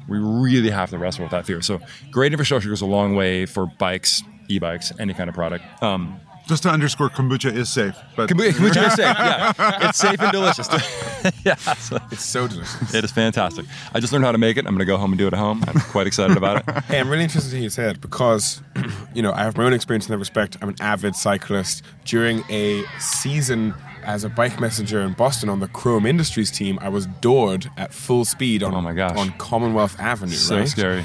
we 0.08 0.18
really 0.18 0.70
have 0.70 0.90
to 0.90 0.98
wrestle 0.98 1.24
with 1.24 1.30
that 1.32 1.46
fear. 1.46 1.60
So 1.62 1.80
great 2.10 2.32
infrastructure 2.32 2.68
goes 2.68 2.80
a 2.82 2.86
long 2.86 3.14
way 3.14 3.46
for 3.46 3.66
bikes, 3.66 4.22
e-bikes, 4.48 4.92
any 4.98 5.14
kind 5.14 5.28
of 5.28 5.34
product. 5.34 5.64
Um, 5.82 6.20
Just 6.46 6.62
to 6.64 6.68
underscore, 6.68 7.08
kombucha 7.08 7.50
is 7.50 7.70
safe. 7.70 7.96
But 8.16 8.28
kombucha, 8.28 8.50
kombucha 8.58 8.86
is 8.88 8.92
safe. 8.94 9.16
Yeah, 9.18 9.88
it's 9.88 9.98
safe 9.98 10.20
and 10.20 10.30
delicious. 10.30 10.68
yeah, 11.44 11.54
so 11.54 11.96
It's 12.12 12.22
so 12.24 12.46
delicious. 12.46 12.94
it 12.94 13.02
is 13.02 13.12
fantastic. 13.12 13.64
I 13.94 14.00
just 14.00 14.12
learned 14.12 14.26
how 14.26 14.32
to 14.32 14.36
make 14.38 14.58
it. 14.58 14.66
I'm 14.66 14.74
going 14.74 14.80
to 14.80 14.84
go 14.84 14.98
home 14.98 15.12
and 15.12 15.18
do 15.18 15.26
it 15.26 15.32
at 15.32 15.38
home. 15.38 15.64
I'm 15.66 15.80
quite 15.80 16.06
excited 16.06 16.36
about 16.36 16.56
it. 16.68 16.84
Hey, 16.84 17.00
I'm 17.00 17.08
really 17.08 17.24
interested 17.24 17.48
to 17.50 17.56
hear 17.56 17.62
you 17.64 17.70
say 17.70 17.88
it 17.88 17.98
because, 18.02 18.60
you 19.14 19.22
know, 19.22 19.32
I 19.32 19.44
have 19.44 19.56
my 19.56 19.64
own 19.64 19.72
experience 19.72 20.06
in 20.06 20.12
that 20.12 20.18
respect. 20.18 20.58
I'm 20.60 20.68
an 20.68 20.76
avid 20.80 21.16
cyclist. 21.16 21.82
During 22.04 22.44
a 22.50 22.84
season 22.98 23.72
as 24.04 24.24
a 24.24 24.28
bike 24.28 24.60
messenger 24.60 25.00
in 25.00 25.12
Boston 25.14 25.48
on 25.48 25.60
the 25.60 25.68
Chrome 25.68 26.06
Industries 26.06 26.50
team, 26.50 26.78
I 26.80 26.88
was 26.88 27.06
doored 27.20 27.70
at 27.76 27.92
full 27.92 28.24
speed 28.24 28.62
on 28.62 28.74
Oh 28.74 28.80
my 28.80 28.92
gosh. 28.92 29.16
on 29.16 29.30
Commonwealth 29.38 29.98
Avenue. 29.98 30.32
So 30.32 30.58
right? 30.58 30.68
scary. 30.68 31.04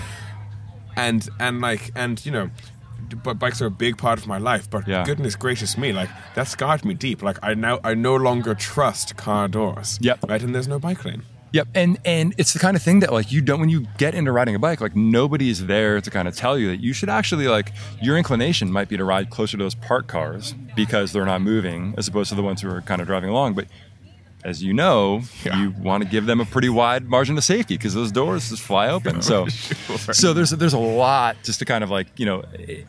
and 0.95 1.27
and 1.39 1.62
like 1.62 1.91
and 1.95 2.23
you 2.25 2.31
know 2.31 2.49
but 3.23 3.39
bikes 3.39 3.62
are 3.62 3.67
a 3.67 3.71
big 3.71 3.97
part 3.97 4.19
of 4.19 4.27
my 4.27 4.38
life 4.38 4.69
but 4.69 4.88
Yeah. 4.88 5.03
goodness 5.05 5.35
gracious 5.35 5.77
me 5.77 5.93
like 5.93 6.09
that 6.35 6.47
scarred 6.47 6.83
me 6.85 6.93
deep 6.93 7.23
like 7.23 7.38
i 7.41 7.53
now 7.53 7.79
i 7.83 7.93
no 7.95 8.15
longer 8.15 8.53
trust 8.53 9.15
car 9.15 9.47
doors 9.47 9.97
Yep. 10.01 10.25
right 10.29 10.41
and 10.43 10.53
there's 10.53 10.67
no 10.67 10.77
bike 10.79 11.03
lane 11.05 11.23
Yep, 11.51 11.67
and 11.73 11.97
and 12.05 12.35
it's 12.38 12.53
the 12.53 12.59
kind 12.59 12.77
of 12.77 12.83
thing 12.83 12.99
that 12.99 13.12
like 13.12 13.31
you 13.31 13.41
don't 13.41 13.59
when 13.59 13.69
you 13.69 13.88
get 13.97 14.13
into 14.13 14.31
riding 14.31 14.55
a 14.55 14.59
bike, 14.59 14.81
like 14.81 14.95
nobody 14.95 15.49
is 15.49 15.65
there 15.65 15.99
to 15.99 16.12
kind 16.12 16.27
of 16.27 16.35
tell 16.35 16.57
you 16.57 16.67
that 16.67 16.79
you 16.79 16.93
should 16.93 17.09
actually 17.09 17.47
like 17.47 17.73
your 18.01 18.17
inclination 18.17 18.71
might 18.71 18.88
be 18.88 18.97
to 18.97 19.03
ride 19.03 19.29
closer 19.29 19.57
to 19.57 19.63
those 19.63 19.75
parked 19.75 20.07
cars 20.07 20.53
because 20.75 21.12
they're 21.12 21.25
not 21.25 21.41
moving 21.41 21.95
as 21.97 22.07
opposed 22.07 22.29
to 22.29 22.35
the 22.35 22.43
ones 22.43 22.62
who 22.62 22.69
are 22.69 22.81
kind 22.81 23.01
of 23.01 23.07
driving 23.07 23.29
along. 23.29 23.55
But 23.55 23.65
as 24.43 24.63
you 24.63 24.73
know, 24.73 25.21
Yeah. 25.43 25.62
you 25.62 25.71
want 25.71 26.04
to 26.04 26.10
give 26.10 26.25
them 26.25 26.39
a 26.39 26.45
pretty 26.45 26.69
wide 26.69 27.10
margin 27.10 27.38
of 27.38 27.43
safety 27.43 27.75
because 27.75 27.93
those 27.93 28.12
doors 28.12 28.49
just 28.49 28.62
fly 28.62 28.89
open. 28.89 29.21
So, 29.21 29.47
so 30.13 30.34
there's 30.34 30.52
there's 30.52 30.73
a 30.73 30.80
lot 30.80 31.38
just 31.43 31.60
to 31.60 31.65
kind 31.65 31.84
of 31.84 31.89
like 31.89 32.08
you 32.17 32.25
know 32.25 32.43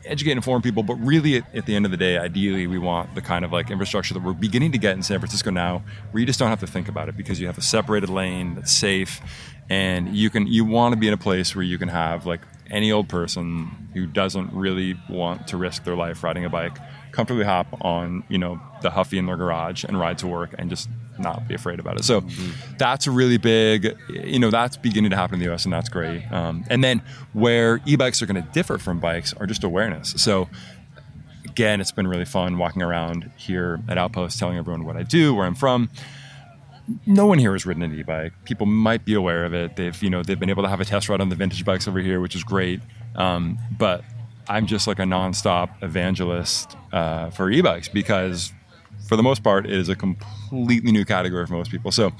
educate 0.04 0.30
and 0.32 0.38
inform 0.38 0.62
people. 0.62 0.82
But 0.82 0.94
really, 0.96 1.38
at, 1.38 1.54
at 1.54 1.66
the 1.66 1.74
end 1.74 1.84
of 1.84 1.90
the 1.90 1.96
day, 1.96 2.18
ideally, 2.18 2.66
we 2.66 2.78
want 2.78 3.14
the 3.14 3.22
kind 3.22 3.44
of 3.44 3.52
like 3.52 3.70
infrastructure 3.70 4.14
that 4.14 4.22
we're 4.22 4.32
beginning 4.32 4.72
to 4.72 4.78
get 4.78 4.94
in 4.96 5.02
San 5.02 5.18
Francisco 5.18 5.50
now, 5.50 5.82
where 6.12 6.20
you 6.20 6.26
just 6.26 6.38
don't 6.38 6.50
have 6.50 6.60
to 6.60 6.66
think 6.66 6.88
about 6.88 7.08
it 7.08 7.16
because 7.16 7.40
you 7.40 7.46
have 7.46 7.58
a 7.58 7.62
separated 7.62 8.10
lane 8.10 8.54
that's 8.54 8.72
safe, 8.72 9.20
and 9.68 10.14
you 10.16 10.30
can 10.30 10.46
you 10.46 10.64
want 10.64 10.92
to 10.92 10.96
be 11.00 11.08
in 11.08 11.14
a 11.14 11.18
place 11.18 11.54
where 11.56 11.64
you 11.64 11.78
can 11.78 11.88
have 11.88 12.26
like 12.26 12.40
any 12.70 12.92
old 12.92 13.08
person 13.08 13.88
who 13.94 14.06
doesn't 14.06 14.52
really 14.52 14.94
want 15.08 15.48
to 15.48 15.56
risk 15.56 15.82
their 15.82 15.96
life 15.96 16.22
riding 16.22 16.44
a 16.44 16.48
bike 16.48 16.78
comfortably 17.10 17.44
hop 17.44 17.66
on 17.84 18.22
you 18.28 18.38
know 18.38 18.60
the 18.82 18.90
huffy 18.90 19.18
in 19.18 19.26
their 19.26 19.36
garage 19.36 19.82
and 19.82 19.98
ride 19.98 20.16
to 20.16 20.28
work 20.28 20.54
and 20.56 20.70
just 20.70 20.88
not 21.20 21.46
be 21.46 21.54
afraid 21.54 21.78
about 21.78 21.98
it 21.98 22.04
so 22.04 22.22
that's 22.78 23.06
a 23.06 23.10
really 23.10 23.36
big 23.36 23.96
you 24.08 24.38
know 24.38 24.50
that's 24.50 24.76
beginning 24.76 25.10
to 25.10 25.16
happen 25.16 25.34
in 25.34 25.46
the 25.46 25.52
us 25.52 25.64
and 25.64 25.72
that's 25.72 25.88
great 25.88 26.24
um, 26.32 26.64
and 26.68 26.82
then 26.82 27.02
where 27.32 27.80
e-bikes 27.86 28.22
are 28.22 28.26
going 28.26 28.42
to 28.42 28.48
differ 28.52 28.78
from 28.78 28.98
bikes 28.98 29.32
are 29.34 29.46
just 29.46 29.64
awareness 29.64 30.10
so 30.16 30.48
again 31.44 31.80
it's 31.80 31.92
been 31.92 32.06
really 32.06 32.24
fun 32.24 32.58
walking 32.58 32.82
around 32.82 33.30
here 33.36 33.80
at 33.88 33.98
outpost 33.98 34.38
telling 34.38 34.56
everyone 34.56 34.84
what 34.84 34.96
i 34.96 35.02
do 35.02 35.34
where 35.34 35.46
i'm 35.46 35.54
from 35.54 35.88
no 37.06 37.26
one 37.26 37.38
here 37.38 37.52
has 37.52 37.66
ridden 37.66 37.82
an 37.82 37.94
e-bike. 37.94 38.32
People 38.44 38.66
might 38.66 39.04
be 39.04 39.14
aware 39.14 39.44
of 39.44 39.54
it. 39.54 39.76
They've, 39.76 40.02
you 40.02 40.10
know, 40.10 40.22
they've 40.22 40.38
been 40.38 40.50
able 40.50 40.62
to 40.62 40.68
have 40.68 40.80
a 40.80 40.84
test 40.84 41.08
ride 41.08 41.20
on 41.20 41.28
the 41.28 41.36
vintage 41.36 41.64
bikes 41.64 41.86
over 41.86 42.00
here, 42.00 42.20
which 42.20 42.34
is 42.34 42.44
great. 42.44 42.80
Um, 43.14 43.58
but 43.78 44.04
I'm 44.48 44.66
just 44.66 44.86
like 44.86 44.98
a 44.98 45.04
nonstop 45.04 45.70
evangelist 45.82 46.76
uh, 46.92 47.30
for 47.30 47.50
e-bikes 47.50 47.88
because, 47.88 48.52
for 49.10 49.16
the 49.16 49.24
most 49.24 49.42
part, 49.42 49.66
it 49.66 49.72
is 49.72 49.88
a 49.88 49.96
completely 49.96 50.92
new 50.92 51.04
category 51.04 51.44
for 51.44 51.54
most 51.54 51.68
people. 51.68 51.90
So, 51.90 52.12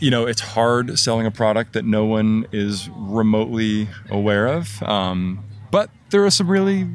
you 0.00 0.10
know, 0.10 0.26
it's 0.26 0.40
hard 0.40 0.98
selling 0.98 1.24
a 1.24 1.30
product 1.30 1.74
that 1.74 1.84
no 1.84 2.04
one 2.04 2.48
is 2.50 2.90
remotely 2.96 3.86
aware 4.10 4.48
of. 4.48 4.82
Um, 4.82 5.44
but 5.70 5.88
there 6.10 6.24
are 6.24 6.32
some 6.32 6.48
really 6.48 6.88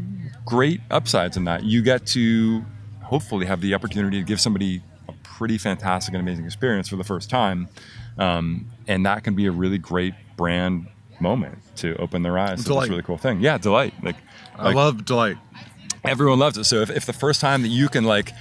great 0.43 0.82
upsides 0.91 1.38
in 1.38 1.45
that. 1.45 1.63
You 1.63 1.82
get 1.82 2.06
to 2.08 2.65
hopefully 3.03 3.45
have 3.45 3.62
the 3.62 3.73
opportunity 3.73 4.19
to 4.19 4.25
give 4.25 4.41
somebody 4.41 4.84
a 5.08 5.13
pretty 5.23 5.58
fantastic 5.58 6.13
and 6.13 6.21
amazing 6.21 6.43
experience 6.43 6.89
for 6.89 6.97
the 6.97 7.06
first 7.06 7.30
time. 7.30 7.69
Um, 8.17 8.67
and 8.86 9.06
that 9.06 9.23
can 9.23 9.34
be 9.34 9.45
a 9.45 9.51
really 9.51 9.77
great 9.77 10.13
brand 10.36 10.88
moment 11.21 11.60
to 11.77 11.95
open 12.01 12.21
their 12.21 12.38
eyes 12.38 12.63
to 12.63 12.65
Delight. 12.65 12.82
this 12.82 12.89
really 12.89 13.03
cool 13.03 13.17
thing. 13.17 13.39
Yeah, 13.39 13.58
delight. 13.58 13.93
Like, 14.03 14.17
I 14.58 14.73
love 14.73 15.06
delight. 15.06 15.38
Everyone 16.03 16.39
loves 16.39 16.57
it. 16.57 16.63
So 16.65 16.77
if, 16.81 16.89
if 16.89 17.05
the 17.05 17.13
first 17.13 17.41
time 17.41 17.62
that 17.63 17.67
you 17.69 17.89
can 17.89 18.03
like 18.03 18.33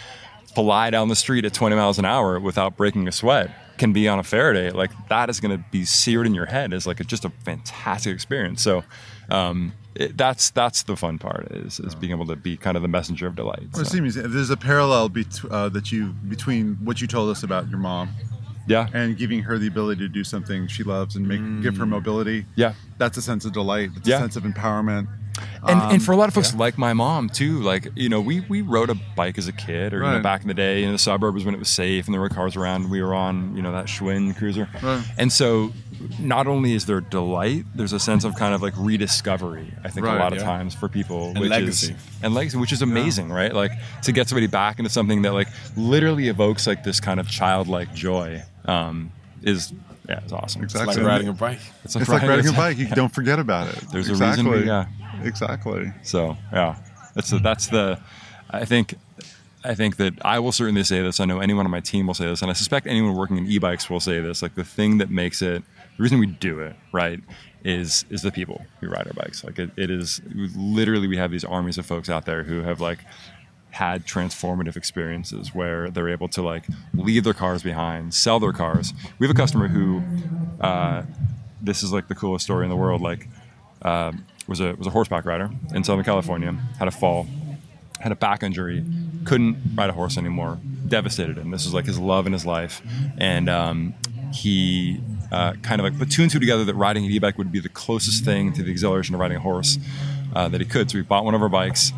fly 0.55 0.91
down 0.91 1.09
the 1.09 1.17
street 1.17 1.45
at 1.45 1.53
20 1.53 1.77
miles 1.77 1.99
an 1.99 2.05
hour 2.05 2.41
without 2.41 2.77
breaking 2.77 3.07
a 3.09 3.13
sweat 3.13 3.51
can 3.79 3.93
be 3.93 4.09
on 4.09 4.19
a 4.19 4.23
Faraday, 4.23 4.71
like 4.71 4.91
that 5.09 5.29
is 5.29 5.39
going 5.41 5.57
to 5.57 5.63
be 5.71 5.85
seared 5.85 6.27
in 6.27 6.35
your 6.35 6.47
head 6.47 6.73
as 6.73 6.87
like 6.87 6.99
a, 7.01 7.05
just 7.05 7.25
a 7.25 7.31
fantastic 7.45 8.15
experience. 8.15 8.63
So 8.63 8.83
um, 9.31 9.73
it, 9.95 10.17
that's 10.17 10.51
that's 10.51 10.85
the 10.85 10.97
fun 10.97 11.19
part 11.19 11.51
is, 11.53 11.79
is 11.81 11.95
being 11.95 12.13
able 12.13 12.27
to 12.27 12.37
be 12.37 12.57
kind 12.57 12.77
of 12.77 12.83
the 12.83 12.89
messenger 12.89 13.27
of 13.27 13.37
delight. 13.37 13.67
Well, 13.73 13.83
it 13.83 13.87
So- 13.87 13.97
seems 13.97 14.15
there's 14.15 14.51
a 14.51 14.57
parallel 14.57 15.09
bet- 15.11 15.45
uh, 15.51 15.69
that 15.71 15.93
you 15.93 16.07
between 16.29 16.77
what 16.85 17.01
you 17.01 17.07
told 17.07 17.29
us 17.31 17.43
about 17.43 17.69
your 17.69 17.79
mom 17.79 18.11
Yeah. 18.67 18.89
and 18.95 19.17
giving 19.19 19.43
her 19.43 19.59
the 19.59 19.67
ability 19.67 20.01
to 20.03 20.09
do 20.09 20.25
something 20.25 20.69
she 20.69 20.83
loves 20.83 21.17
and 21.17 21.27
make 21.29 21.63
give 21.63 21.77
her 21.77 21.85
mobility. 21.87 22.47
Yeah. 22.55 22.73
That's 22.99 23.17
a 23.19 23.23
sense 23.23 23.45
of 23.45 23.53
delight. 23.53 23.91
It's 23.97 24.09
Yeah. 24.09 24.17
a 24.17 24.21
sense 24.21 24.37
of 24.37 24.45
empowerment. 24.45 25.09
And, 25.67 25.81
Um, 25.81 25.91
and 25.93 26.03
for 26.03 26.13
a 26.13 26.17
lot 26.17 26.29
of 26.29 26.35
folks 26.35 26.55
like 26.55 26.79
my 26.79 26.93
mom 26.93 27.29
too 27.29 27.61
like 27.63 27.89
you 27.97 28.09
know 28.09 28.21
we 28.21 28.41
we 28.41 28.63
rode 28.63 28.91
a 28.91 28.95
bike 29.17 29.39
as 29.39 29.49
a 29.49 29.53
kid 29.53 29.93
or 29.93 29.99
you 29.99 30.03
know 30.11 30.21
back 30.21 30.43
in 30.43 30.49
the 30.49 30.55
day 30.55 30.83
in 30.85 30.93
the 30.93 30.99
suburbs 30.99 31.45
when 31.45 31.55
it 31.55 31.59
was 31.59 31.69
safe 31.69 32.07
and 32.07 32.15
there 32.15 32.21
were 32.21 32.29
cars 32.29 32.57
around. 32.57 32.91
We 32.91 33.03
were 33.03 33.15
on 33.15 33.55
you 33.57 33.63
know 33.63 33.73
that 33.73 33.87
Schwinn 33.87 34.37
cruiser. 34.37 34.69
Right. 34.83 35.05
and 35.19 35.33
so 35.33 35.73
not 36.19 36.47
only 36.47 36.75
is 36.75 36.87
there 36.87 37.01
delight 37.01 37.65
there's 37.75 37.93
a 37.95 37.99
sense 38.01 38.25
of 38.25 38.35
kind 38.37 38.55
of 38.55 38.61
like 38.63 38.75
rediscovery 38.77 39.73
I 39.85 39.89
think 39.89 40.07
Right, 40.07 40.17
a 40.17 40.19
lot 40.19 40.33
of 40.33 40.41
times 40.43 40.75
for 40.75 40.89
people 40.89 41.31
And 41.31 41.41
which 41.41 41.51
legacy. 41.51 41.93
is 41.95 41.99
and 42.23 42.35
legacy 42.35 42.59
which 42.59 42.73
is 42.73 42.83
amazing 42.83 43.31
right? 43.31 43.53
Like 43.55 43.73
to 44.03 44.13
get 44.13 44.29
somebody 44.29 44.47
back 44.47 44.79
into 44.79 44.91
something 44.91 45.23
that 45.23 45.33
like 45.33 45.49
literally 45.77 46.29
evokes 46.29 46.67
like 46.67 46.85
this 46.85 47.01
kind 47.01 47.19
of 47.21 47.29
childlike 47.29 47.95
joy 47.95 48.43
um, 48.67 49.11
is 49.43 49.73
yeah 50.09 50.21
it's 50.23 50.33
awesome 50.33 50.63
It's 50.65 50.75
Exactly. 50.75 51.03
like 51.03 51.07
riding 51.13 51.29
a 51.29 51.33
bike. 51.33 51.59
It's 51.85 51.95
like 51.97 52.09
riding 52.23 52.49
a 52.49 52.53
bike. 52.53 52.77
You 52.79 52.87
don't 52.89 53.13
forget 53.15 53.39
about 53.39 53.69
it. 53.69 53.85
There's 53.93 54.09
a 54.09 54.15
reason 54.15 54.49
we- 54.49 54.65
yeah. 54.65 54.87
Exactly. 55.23 55.93
So 56.03 56.37
yeah, 56.53 56.77
that's 57.15 57.31
the, 57.31 57.39
that's 57.39 57.67
the. 57.69 57.99
I 58.51 58.65
think 58.65 58.95
I 59.65 59.75
think 59.75 59.97
that 59.97 60.15
I 60.25 60.39
will 60.39 60.53
certainly 60.53 60.85
say 60.85 61.03
this. 61.03 61.19
I 61.21 61.25
know 61.25 61.41
anyone 61.41 61.65
on 61.67 61.71
my 61.73 61.81
team 61.81 62.07
will 62.07 62.15
say 62.15 62.27
this, 62.27 62.43
and 62.43 62.51
I 62.51 62.55
suspect 62.55 62.87
anyone 62.87 63.15
working 63.17 63.37
in 63.39 63.47
e-bikes 63.47 63.91
will 63.91 63.99
say 64.01 64.21
this. 64.21 64.43
Like 64.43 64.55
the 64.55 64.63
thing 64.65 64.99
that 64.99 65.11
makes 65.11 65.43
it, 65.43 65.63
the 65.97 66.03
reason 66.03 66.19
we 66.21 66.27
do 66.27 66.61
it, 66.61 66.77
right, 66.93 67.21
is 67.65 68.05
is 68.11 68.23
the 68.23 68.31
people 68.31 68.65
who 68.81 68.89
ride 68.89 69.07
our 69.09 69.13
bikes. 69.15 69.43
Like 69.43 69.59
it, 69.59 69.71
it 69.77 69.91
is 69.91 70.21
literally 70.55 71.09
we 71.09 71.17
have 71.17 71.31
these 71.33 71.45
armies 71.45 71.79
of 71.79 71.87
folks 71.87 72.09
out 72.09 72.27
there 72.27 72.45
who 72.45 72.63
have 72.63 72.81
like 72.81 72.99
had 73.77 74.07
transformative 74.07 74.77
experiences 74.77 75.55
where 75.55 75.91
they're 75.91 76.09
able 76.09 76.29
to 76.29 76.43
like 76.43 76.65
leave 76.95 77.25
their 77.25 77.35
cars 77.35 77.63
behind, 77.63 78.15
sell 78.15 78.41
their 78.41 78.53
cars. 78.53 78.95
We 79.19 79.27
have 79.27 79.37
a 79.37 79.39
customer 79.39 79.69
who, 79.69 80.03
uh, 80.61 81.03
this 81.61 81.83
is 81.83 81.93
like 81.93 82.09
the 82.09 82.15
coolest 82.15 82.45
story 82.45 82.65
in 82.65 82.71
the 82.71 82.77
world. 82.77 83.01
Like, 83.03 83.29
uh, 83.83 84.13
was 84.49 84.61
a 84.61 84.75
was 84.75 84.87
a 84.87 84.91
horseback 84.91 85.25
rider 85.25 85.51
in 85.75 85.85
Southern 85.85 86.05
California, 86.05 86.53
had 86.79 86.89
a 86.89 86.91
fall, 86.91 87.27
had 88.01 88.13
a 88.13 88.17
back 88.17 88.43
injury, 88.43 88.85
couldn't 89.25 89.57
ride 89.75 89.91
a 89.91 89.93
horse 89.93 90.17
anymore, 90.17 90.59
devastated 90.89 91.37
him. 91.37 91.51
This 91.51 91.65
was 91.65 91.75
like 91.75 91.85
his 91.85 91.99
love 91.99 92.27
in 92.27 92.33
his 92.33 92.47
life, 92.47 92.81
and 93.19 93.49
um, 93.49 93.95
he 94.33 95.01
uh, 95.31 95.53
kind 95.63 95.81
of 95.81 95.85
like 95.85 95.99
put 95.99 96.11
two 96.11 96.23
and 96.23 96.31
two 96.31 96.39
together 96.39 96.65
that 96.65 96.75
riding 96.75 97.05
an 97.05 97.11
e-bike 97.11 97.37
would 97.37 97.53
be 97.53 97.61
the 97.61 97.69
closest 97.69 98.25
thing 98.25 98.53
to 98.55 98.63
the 98.63 98.71
exhilaration 98.71 99.15
of 99.15 99.21
riding 99.21 99.37
a 99.37 99.41
horse 99.41 99.79
uh, 100.35 100.49
that 100.49 100.61
he 100.61 100.67
could. 100.67 100.91
So 100.91 100.99
he 100.99 101.03
bought 101.03 101.25
one 101.25 101.35
of 101.35 101.43
our 101.43 101.49
bikes, 101.49 101.93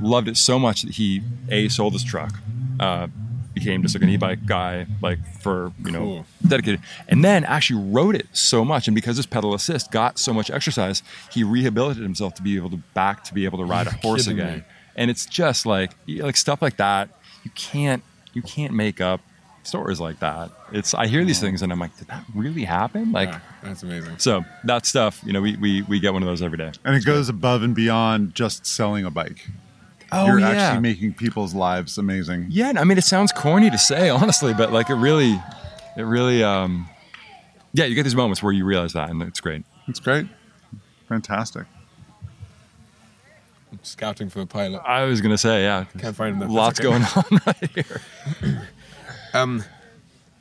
loved 0.00 0.28
it 0.28 0.36
so 0.36 0.58
much 0.58 0.82
that 0.82 0.92
he 0.94 1.22
a 1.50 1.68
sold 1.68 1.92
his 1.92 2.04
truck. 2.04 2.34
Uh, 2.80 3.08
became 3.54 3.82
just 3.82 3.92
like 3.96 4.02
an 4.04 4.08
e-bike 4.08 4.46
guy 4.46 4.86
like 5.02 5.18
for 5.40 5.72
you 5.84 5.90
know 5.90 5.98
Cool. 5.98 6.26
dedicated 6.46 6.80
and 7.08 7.24
then 7.24 7.42
actually 7.42 7.82
rode 7.90 8.14
it 8.14 8.26
so 8.32 8.64
much 8.64 8.86
and 8.86 8.94
because 8.94 9.16
his 9.16 9.26
pedal 9.26 9.52
assist 9.52 9.90
got 9.90 10.16
so 10.16 10.32
much 10.32 10.48
exercise 10.48 11.02
he 11.32 11.42
rehabilitated 11.42 12.04
himself 12.04 12.34
to 12.34 12.42
be 12.42 12.56
able 12.56 12.70
to 12.70 12.76
back 12.94 13.24
to 13.24 13.34
be 13.34 13.46
able 13.46 13.58
to 13.58 13.64
ride 13.64 13.88
a 13.88 13.90
horse 13.90 14.28
again 14.28 14.58
me. 14.58 14.64
and 14.94 15.10
it's 15.10 15.26
just 15.26 15.66
like 15.66 15.90
like 16.06 16.36
stuff 16.36 16.62
like 16.62 16.76
that 16.76 17.08
you 17.42 17.50
can't 17.56 18.04
you 18.32 18.42
can't 18.42 18.72
make 18.74 19.00
up 19.00 19.20
stories 19.64 19.98
like 19.98 20.20
that 20.20 20.52
it's 20.70 20.94
i 20.94 21.08
hear 21.08 21.24
these 21.24 21.40
things 21.40 21.60
and 21.60 21.72
i'm 21.72 21.80
like 21.80 21.96
did 21.98 22.06
that 22.06 22.22
really 22.36 22.62
happen 22.64 23.10
like 23.10 23.28
Yeah, 23.30 23.40
that's 23.64 23.82
amazing. 23.82 24.18
so 24.18 24.44
that 24.64 24.86
stuff 24.86 25.20
you 25.26 25.32
know 25.32 25.40
we, 25.42 25.56
we 25.56 25.82
we 25.82 25.98
get 25.98 26.12
one 26.12 26.22
of 26.22 26.28
those 26.28 26.42
every 26.42 26.58
day 26.58 26.70
And 26.84 26.94
it 26.94 27.04
goes 27.04 27.28
above 27.28 27.64
and 27.64 27.74
beyond 27.74 28.36
just 28.36 28.66
selling 28.66 29.04
a 29.04 29.10
bike. 29.10 29.48
Oh 30.12 30.26
You're 30.26 30.40
actually 30.40 30.80
making 30.80 31.14
people's 31.14 31.54
lives 31.54 31.98
amazing. 31.98 32.46
Yeah, 32.48 32.72
I 32.76 32.84
mean, 32.84 32.98
it 32.98 33.04
sounds 33.04 33.32
corny 33.32 33.70
to 33.70 33.78
say, 33.78 34.08
honestly, 34.10 34.54
but 34.54 34.72
like 34.72 34.90
it 34.90 34.94
really, 34.94 35.40
it 35.96 36.02
really, 36.02 36.42
um, 36.42 36.88
yeah, 37.72 37.84
you 37.84 37.94
get 37.94 38.04
these 38.04 38.16
moments 38.16 38.42
where 38.42 38.52
you 38.52 38.64
realize 38.64 38.92
that, 38.94 39.10
and 39.10 39.22
it's 39.22 39.40
great. 39.40 39.64
It's 39.86 40.00
great. 40.00 40.26
Fantastic. 41.08 41.66
Scouting 43.82 44.28
for 44.28 44.40
the 44.40 44.46
pilot. 44.46 44.82
I 44.84 45.04
was 45.04 45.20
gonna 45.20 45.38
say, 45.38 45.62
yeah, 45.62 45.84
Can't 45.98 46.16
find 46.16 46.36
enough. 46.36 46.50
lots 46.50 46.80
okay. 46.80 46.88
going 46.88 47.02
on 47.02 47.40
right 47.46 47.70
here. 47.74 48.00
Um, 49.34 49.62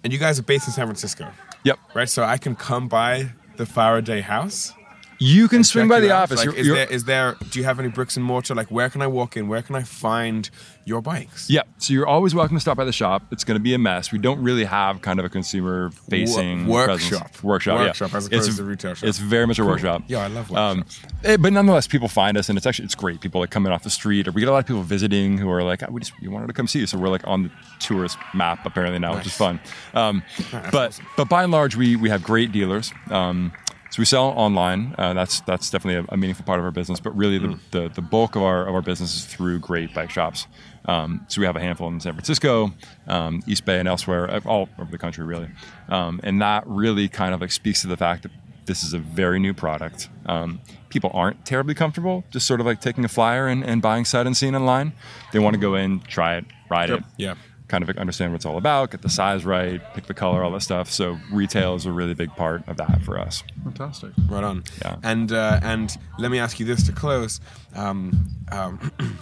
and 0.02 0.14
you 0.14 0.18
guys 0.18 0.40
are 0.40 0.44
based 0.44 0.66
in 0.66 0.72
San 0.74 0.86
Francisco, 0.86 1.30
Yep, 1.66 1.78
right? 1.94 2.08
So 2.08 2.24
I 2.24 2.38
can 2.38 2.56
come 2.56 2.88
by 2.88 3.32
the 3.58 3.66
Faraday 3.66 4.22
house. 4.22 4.72
You 5.20 5.48
can 5.48 5.64
swing 5.64 5.88
by 5.88 6.00
the 6.00 6.12
out? 6.12 6.24
office. 6.24 6.38
Like, 6.38 6.46
You're- 6.46 6.60
is 6.60 6.68
you're- 6.68 6.80
there 6.80 6.92
is 6.92 7.04
there? 7.06 7.36
Do 7.52 7.60
you 7.60 7.66
have 7.66 7.80
any 7.80 7.90
bricks 7.90 8.16
and 8.18 8.26
mortar? 8.26 8.54
Like, 8.56 8.70
where 8.70 8.90
can 8.90 9.02
I 9.02 9.08
walk 9.08 9.36
in? 9.38 9.48
Where 9.48 9.62
can 9.62 9.76
I 9.76 9.84
find 9.84 10.50
your 10.86 11.02
bikes? 11.02 11.50
Yeah, 11.50 11.64
so 11.80 11.92
you're 11.94 12.08
always 12.08 12.34
welcome 12.34 12.56
to 12.56 12.62
stop 12.62 12.78
by 12.78 12.86
the 12.86 12.92
shop. 12.94 13.24
It's 13.32 13.44
going 13.44 13.56
to 13.56 13.64
be 13.64 13.74
a 13.74 13.78
mess. 13.78 14.12
We 14.12 14.20
don't 14.20 14.42
really 14.42 14.64
have 14.64 15.02
kind 15.02 15.20
of 15.20 15.26
a 15.26 15.30
consumer 15.30 15.90
facing 16.10 16.66
presence. 16.66 16.70
workshop. 17.12 17.44
Workshop, 17.44 17.80
Workshop 17.80 18.12
yeah. 18.12 18.18
as 18.18 18.26
opposed 18.28 18.48
it's, 18.48 18.58
to 18.58 18.64
retail 18.64 18.94
shop. 18.94 19.08
It's 19.10 19.18
very 19.20 19.46
much 19.48 19.60
a 19.60 19.66
workshop. 19.66 20.04
Yeah, 20.08 20.20
I 20.20 20.28
love 20.28 20.52
Um, 20.56 20.78
workshops. 20.80 21.14
eh, 21.24 21.38
but 21.38 21.52
nonetheless, 21.54 21.88
people 21.88 22.08
find 22.08 22.38
us, 22.38 22.48
and 22.50 22.58
it's 22.58 22.66
actually 22.68 22.86
it's 22.86 22.96
great. 22.96 23.20
People 23.20 23.42
like 23.42 23.50
coming 23.50 23.72
off 23.72 23.84
the 23.84 23.90
street, 23.90 24.28
or 24.28 24.32
we 24.32 24.42
get 24.42 24.48
a 24.50 24.52
lot 24.52 24.60
of 24.60 24.66
people 24.68 24.84
visiting 24.84 25.38
who 25.38 25.50
are 25.50 25.64
like, 25.64 25.82
"We 25.90 26.00
just 26.00 26.14
we 26.22 26.28
wanted 26.28 26.48
to 26.48 26.54
come 26.54 26.68
see 26.68 26.80
you," 26.80 26.88
so 26.88 26.98
we're 26.98 27.10
like 27.10 27.26
on 27.28 27.44
the 27.44 27.52
tourist 27.80 28.18
map 28.34 28.66
apparently 28.66 29.00
now, 29.00 29.16
which 29.16 29.26
is 29.26 29.34
fun. 29.34 29.60
Um, 29.94 30.24
but 30.72 31.00
but 31.18 31.28
by 31.28 31.44
and 31.44 31.52
large, 31.52 31.76
we 31.76 31.96
we 31.96 32.10
have 32.10 32.24
great 32.24 32.52
dealers. 32.52 32.94
Um, 33.10 33.52
so 33.90 34.00
we 34.00 34.06
sell 34.06 34.26
online. 34.30 34.96
Uh, 34.98 35.14
that's 35.14 35.42
that's 35.42 35.70
definitely 35.70 36.06
a, 36.10 36.14
a 36.14 36.18
meaningful 36.18 36.46
part 36.46 36.60
of 36.60 36.66
our 36.66 36.72
business. 36.72 37.00
But 37.00 37.16
really, 37.16 37.38
the, 37.38 37.60
the, 37.72 37.90
the 37.90 38.02
bulk 38.02 38.36
of 38.36 38.44
our 38.44 38.68
of 38.68 38.76
our 38.76 38.82
business 38.82 39.16
is 39.16 39.26
through 39.26 39.60
great 39.60 39.94
bike 39.94 40.10
shops. 40.10 40.48
Um, 40.86 41.26
so 41.28 41.42
we 41.42 41.46
have 41.46 41.56
a 41.56 41.60
handful 41.60 41.88
in 41.90 42.00
San 42.00 42.14
Francisco, 42.14 42.74
um, 43.08 43.44
East 43.46 43.66
Bay, 43.66 43.80
and 43.80 43.88
elsewhere, 43.88 44.30
uh, 44.32 44.40
all 44.46 44.70
over 44.80 44.90
the 44.90 44.98
country, 44.98 45.26
really. 45.26 45.50
Um, 45.90 46.22
and 46.24 46.42
that 46.42 46.64
really 46.66 47.10
kind 47.10 47.34
of 47.34 47.42
like 47.42 47.52
speaks 47.52 47.82
to 47.82 47.88
the 47.88 47.98
fact 47.98 48.24
that 48.24 48.32
this 48.66 48.84
is 48.84 48.94
a 48.94 49.00
very 49.00 49.40
new 49.40 49.54
product. 49.54 50.10
Um, 50.26 50.62
people 50.90 51.12
aren't 51.14 51.46
terribly 51.46 51.74
comfortable 51.74 52.24
just 52.32 52.48
sort 52.48 52.60
of 52.60 52.66
like 52.66 52.80
taking 52.82 53.04
a 53.06 53.08
flyer 53.10 53.48
and, 53.48 53.64
and 53.64 53.82
buying 53.82 54.06
sight 54.06 54.28
unseen 54.28 54.56
online. 54.56 54.94
They 55.34 55.40
want 55.40 55.56
to 55.56 55.60
go 55.60 55.76
in, 55.76 56.02
try 56.02 56.38
it, 56.38 56.46
ride 56.70 56.90
it, 56.90 57.04
Yeah. 57.18 57.36
Kind 57.68 57.88
of 57.88 57.96
understand 57.98 58.32
what 58.32 58.38
it's 58.38 58.46
all 58.46 58.58
about, 58.58 58.92
get 58.92 59.02
the 59.02 59.10
size 59.10 59.46
right, 59.46 59.82
pick 59.94 60.06
the 60.06 60.14
color, 60.14 60.44
all 60.44 60.52
that 60.52 60.62
stuff. 60.62 60.90
So 60.90 61.18
retail 61.32 61.76
is 61.76 61.86
a 61.86 61.92
really 61.92 62.14
big 62.14 62.30
part 62.36 62.68
of 62.68 62.78
that 62.78 63.02
for 63.02 63.20
us. 63.20 63.44
Fantastic. 63.64 64.12
Right 64.30 64.44
on. 64.44 64.64
Yeah. 64.82 64.98
And 65.04 65.32
uh, 65.32 65.60
and 65.62 65.96
let 66.18 66.32
me 66.32 66.40
ask 66.40 66.60
you 66.60 66.66
this 66.66 66.84
to 66.88 66.92
close. 66.92 67.40
Um, 67.76 68.30
um, 68.52 68.92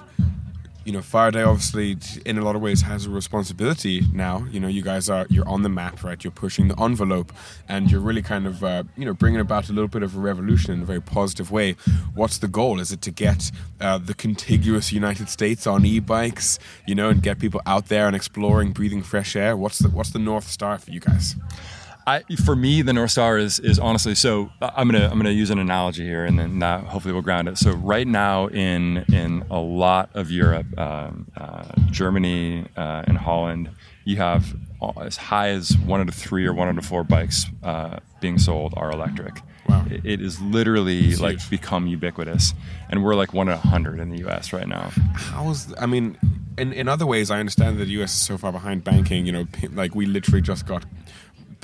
you 0.85 0.91
know, 0.91 1.01
Faraday 1.01 1.43
obviously, 1.43 1.97
in 2.25 2.37
a 2.37 2.43
lot 2.43 2.55
of 2.55 2.61
ways, 2.61 2.83
has 2.83 3.07
a 3.07 3.09
responsibility 3.09 4.03
now. 4.13 4.45
You 4.51 4.59
know, 4.59 4.67
you 4.67 4.83
guys 4.83 5.09
are 5.09 5.25
you're 5.29 5.47
on 5.49 5.63
the 5.63 5.69
map, 5.69 6.03
right? 6.03 6.23
You're 6.23 6.31
pushing 6.31 6.67
the 6.67 6.79
envelope, 6.79 7.33
and 7.67 7.89
you're 7.89 7.99
really 7.99 8.21
kind 8.21 8.45
of 8.45 8.63
uh, 8.63 8.83
you 8.95 9.03
know 9.03 9.13
bringing 9.13 9.41
about 9.41 9.67
a 9.69 9.73
little 9.73 9.87
bit 9.87 10.03
of 10.03 10.15
a 10.15 10.19
revolution 10.19 10.73
in 10.73 10.81
a 10.83 10.85
very 10.85 11.01
positive 11.01 11.51
way. 11.51 11.73
What's 12.13 12.37
the 12.37 12.47
goal? 12.47 12.79
Is 12.79 12.91
it 12.91 13.01
to 13.01 13.11
get 13.11 13.51
uh, 13.81 13.97
the 13.97 14.13
contiguous 14.13 14.93
United 14.93 15.27
States 15.29 15.65
on 15.65 15.85
e-bikes? 15.85 16.59
You 16.85 16.93
know, 16.93 17.09
and 17.09 17.21
get 17.21 17.39
people 17.39 17.61
out 17.65 17.87
there 17.87 18.05
and 18.05 18.15
exploring, 18.15 18.71
breathing 18.71 19.01
fresh 19.01 19.35
air. 19.35 19.57
What's 19.57 19.79
the 19.79 19.89
what's 19.89 20.11
the 20.11 20.19
north 20.19 20.47
star 20.47 20.77
for 20.77 20.91
you 20.91 20.99
guys? 20.99 21.35
I, 22.07 22.21
for 22.45 22.55
me, 22.55 22.81
the 22.83 22.93
North 22.93 23.11
Star 23.11 23.37
is 23.37 23.59
is 23.59 23.79
honestly. 23.79 24.13
So 24.15 24.51
uh, 24.61 24.69
I'm 24.75 24.87
gonna 24.89 25.07
I'm 25.11 25.17
gonna 25.17 25.31
use 25.31 25.49
an 25.49 25.59
analogy 25.59 26.03
here, 26.05 26.25
and 26.25 26.37
then 26.37 26.59
that 26.59 26.83
hopefully 26.83 27.13
will 27.13 27.21
ground 27.23 27.47
it. 27.47 27.57
So 27.57 27.71
right 27.71 28.07
now 28.07 28.47
in 28.47 28.97
in 29.11 29.43
a 29.49 29.59
lot 29.59 30.09
of 30.13 30.29
Europe, 30.31 30.67
um, 30.77 31.27
uh, 31.35 31.65
Germany 31.91 32.65
uh, 32.77 33.03
and 33.07 33.17
Holland, 33.17 33.69
you 34.03 34.17
have 34.17 34.55
as 35.01 35.17
high 35.17 35.49
as 35.49 35.75
one 35.79 35.99
out 36.01 36.07
of 36.09 36.13
three 36.13 36.45
or 36.45 36.53
one 36.53 36.67
out 36.67 36.77
of 36.77 36.85
four 36.85 37.03
bikes 37.03 37.47
uh, 37.63 37.97
being 38.21 38.37
sold 38.37 38.73
are 38.77 38.91
electric. 38.91 39.41
Wow. 39.67 39.83
It- 39.89 40.05
it 40.05 40.21
is 40.21 40.39
literally 40.41 41.07
It's 41.09 41.19
like 41.19 41.39
huge. 41.39 41.49
become 41.49 41.87
ubiquitous, 41.87 42.53
and 42.89 43.03
we're 43.03 43.15
like 43.15 43.33
one 43.33 43.47
in 43.47 43.55
a 43.55 43.57
hundred 43.57 43.99
in 43.99 44.11
the 44.11 44.19
U.S. 44.19 44.53
right 44.53 44.67
now. 44.67 44.91
How 45.15 45.49
is 45.49 45.73
I 45.79 45.87
mean, 45.87 46.17
in 46.55 46.71
in 46.71 46.87
other 46.87 47.07
ways, 47.07 47.31
I 47.31 47.39
understand 47.39 47.79
that 47.79 47.85
the 47.85 47.91
US 48.03 48.13
is 48.13 48.21
so 48.21 48.37
far 48.37 48.51
behind 48.51 48.83
banking. 48.83 49.25
You 49.25 49.31
know, 49.31 49.47
like 49.73 49.95
we 49.95 50.05
literally 50.05 50.41
just 50.41 50.67
got 50.67 50.85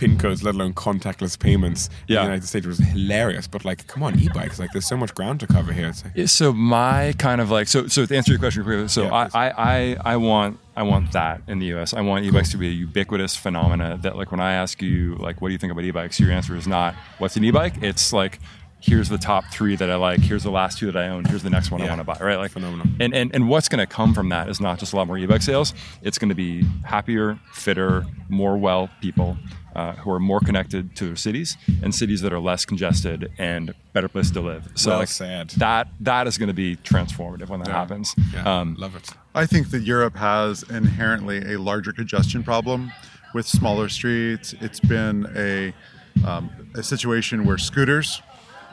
pin 0.01 0.17
codes, 0.17 0.41
let 0.43 0.55
alone 0.55 0.73
contactless 0.73 1.37
payments. 1.37 1.89
in 2.07 2.15
the 2.23 2.29
United 2.29 2.47
States 2.47 2.65
was 2.65 2.79
hilarious. 2.79 3.45
But 3.47 3.63
like, 3.63 3.85
come 3.87 4.01
on, 4.03 4.19
e-bikes! 4.19 4.57
Like, 4.59 4.71
there's 4.73 4.87
so 4.87 4.97
much 4.97 5.13
ground 5.13 5.39
to 5.41 5.47
cover 5.47 5.71
here. 5.71 5.93
Like, 6.15 6.27
So 6.27 6.51
my 6.51 7.13
kind 7.19 7.39
of 7.39 7.51
like 7.51 7.67
so 7.67 7.87
so 7.87 8.05
to 8.05 8.15
answer 8.17 8.31
your 8.31 8.39
question 8.39 8.63
quickly. 8.63 8.87
So 8.87 9.03
Yeah, 9.03 9.27
I. 9.33 9.41
I 9.43 9.51
I 9.75 9.97
I 10.13 10.15
want 10.17 10.59
I 10.75 10.83
want 10.83 11.11
that 11.11 11.41
in 11.47 11.59
the 11.59 11.67
U.S. 11.67 11.93
I 11.93 12.01
want 12.01 12.25
e-bikes 12.25 12.51
to 12.51 12.57
be 12.57 12.67
a 12.67 12.71
ubiquitous 12.71 13.35
phenomena. 13.35 13.99
That 14.01 14.15
like 14.17 14.31
when 14.31 14.39
I 14.39 14.53
ask 14.53 14.81
you 14.81 15.15
like 15.15 15.39
what 15.41 15.49
do 15.49 15.53
you 15.53 15.57
think 15.59 15.71
about 15.71 15.83
e-bikes, 15.83 16.19
your 16.19 16.31
answer 16.31 16.55
is 16.55 16.67
not 16.67 16.95
what's 17.19 17.35
an 17.37 17.43
e-bike. 17.43 17.75
It's 17.81 18.11
like 18.11 18.39
here's 18.81 19.07
the 19.09 19.17
top 19.17 19.45
three 19.51 19.75
that 19.77 19.89
I 19.89 19.95
like. 19.95 20.19
Here's 20.19 20.43
the 20.43 20.51
last 20.51 20.77
two 20.79 20.91
that 20.91 20.97
I 20.97 21.07
own. 21.07 21.23
Here's 21.25 21.43
the 21.43 21.49
next 21.49 21.71
one 21.71 21.81
I 21.81 21.87
want 21.87 21.99
to 21.99 22.03
buy. 22.03 22.17
Right? 22.19 22.37
Like 22.37 22.51
Phenomenal. 22.51 22.87
And 22.99 23.13
and 23.13 23.33
and 23.33 23.47
what's 23.47 23.69
going 23.69 23.79
to 23.79 23.87
come 23.87 24.13
from 24.13 24.29
that 24.29 24.49
is 24.49 24.59
not 24.59 24.79
just 24.79 24.93
a 24.93 24.95
lot 24.95 25.07
more 25.07 25.17
e-bike 25.17 25.41
sales. 25.41 25.73
It's 26.01 26.17
going 26.17 26.29
to 26.29 26.35
be 26.35 26.63
happier, 26.83 27.39
fitter, 27.53 28.05
more 28.29 28.57
well 28.57 28.89
people. 29.01 29.37
Uh, 29.73 29.93
who 29.93 30.11
are 30.11 30.19
more 30.19 30.41
connected 30.41 30.93
to 30.97 31.05
their 31.05 31.15
cities 31.15 31.55
and 31.81 31.95
cities 31.95 32.19
that 32.19 32.33
are 32.33 32.41
less 32.41 32.65
congested 32.65 33.31
and 33.37 33.73
better 33.93 34.09
place 34.09 34.29
to 34.29 34.41
live. 34.41 34.67
So 34.75 34.89
Well 34.89 34.99
like 34.99 35.07
said. 35.07 35.51
that 35.51 35.87
that 36.01 36.27
is 36.27 36.37
going 36.37 36.47
to 36.49 36.53
be 36.53 36.75
transformative 36.75 37.47
when 37.47 37.61
that 37.61 37.69
Yeah. 37.69 37.73
happens. 37.77 38.13
Yeah, 38.33 38.59
Um, 38.59 38.75
love 38.77 38.97
it. 38.97 39.11
I 39.33 39.45
think 39.45 39.69
that 39.71 39.83
Europe 39.83 40.17
has 40.17 40.63
inherently 40.63 41.53
a 41.53 41.57
larger 41.57 41.93
congestion 41.93 42.43
problem, 42.43 42.91
with 43.33 43.47
smaller 43.47 43.87
streets. 43.87 44.53
It's 44.59 44.81
been 44.81 45.25
a 45.37 45.73
um, 46.27 46.49
a 46.75 46.83
situation 46.83 47.45
where 47.45 47.57
scooters, 47.57 48.21